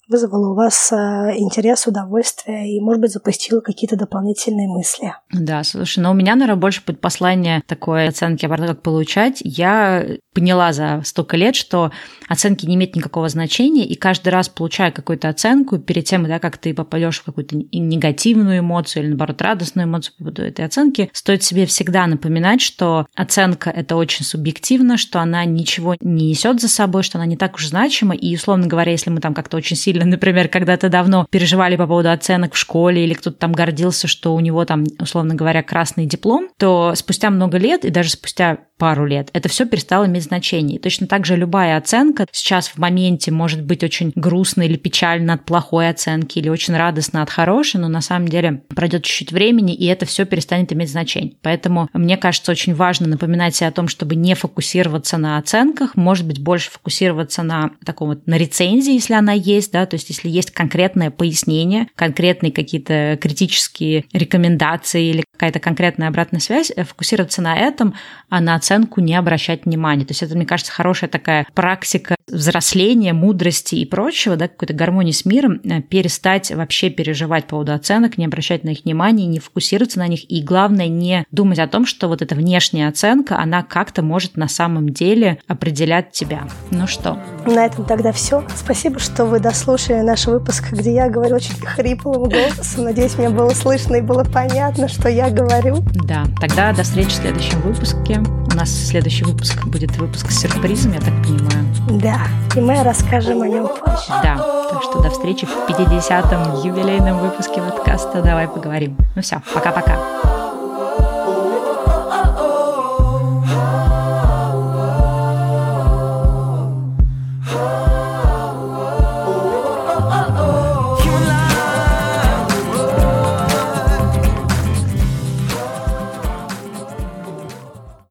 [0.08, 0.96] вызвало у вас э,
[1.36, 5.12] интерес, удовольствие и, может быть, запустило какие-то дополнительные мысли.
[5.32, 9.40] Да, слушай, но у меня, наверное, больше будет послание такой оценки, а как получать.
[9.42, 11.90] Я поняла за столько лет, что
[12.28, 16.58] оценки не имеют никакого значения, и каждый раз получая какую-то оценку, перед тем, да, как
[16.58, 21.42] ты попадешь в какую-то негативную эмоцию или, наоборот, радостную эмоцию по поводу этой оценки, стоит
[21.42, 27.02] себе всегда напоминать, что оценка– это очень субъективно, что она ничего не несет за собой,
[27.02, 30.04] что она не так уж значима, и, условно говоря, если мы там как-то очень сильно,
[30.06, 34.40] например, когда-то давно переживали по поводу оценок в школе или кто-то там гордился, что у
[34.40, 39.30] него там, условно говоря, красный диплом, то спустя много лет и даже спустя пару лет,
[39.32, 40.78] это все перестало иметь значение.
[40.78, 45.34] И точно так же любая оценка сейчас в моменте может быть очень грустно или печально
[45.34, 49.74] от плохой оценки, или очень радостно от хорошей, но на самом деле пройдет чуть-чуть времени,
[49.74, 51.34] и это все перестанет иметь значение.
[51.42, 56.26] Поэтому мне кажется очень важно напоминать себе о том, чтобы не фокусироваться на оценках, может
[56.26, 60.28] быть, больше фокусироваться на таком вот, на рецензии, если она есть, да, то есть если
[60.28, 67.56] есть конкретное пояснение, конкретные какие-то критические рекомендации или какая-то конкретная обратная связь, э, фокусироваться на
[67.56, 67.94] этом,
[68.28, 70.04] а на оценку не обращать внимания.
[70.04, 75.12] То есть это, мне кажется, хорошая такая практика взросления, мудрости и прочего, да, какой-то гармонии
[75.12, 79.38] с миром, э, перестать вообще переживать по поводу оценок, не обращать на них внимания, не
[79.38, 83.62] фокусироваться на них, и главное, не думать о том, что вот эта внешняя оценка, она
[83.62, 86.48] как-то может на самом деле определять тебя.
[86.70, 87.18] Ну что?
[87.46, 88.44] На этом тогда все.
[88.54, 92.84] Спасибо, что вы дослушали наш выпуск, где я говорю очень хриплым голосом.
[92.84, 95.78] Надеюсь, мне было слышно и было понятно, что я говорю.
[96.04, 98.20] Да, тогда до встречи в следующем выпуске.
[98.52, 101.66] У нас следующий выпуск будет выпуск с сюрпризом, я так понимаю.
[102.00, 102.15] Да,
[102.54, 104.08] и мы расскажем о нем позже.
[104.22, 104.36] Да,
[104.70, 108.96] так что до встречи в 50-м юбилейном выпуске подкаста «Давай поговорим».
[109.14, 110.45] Ну все, пока-пока.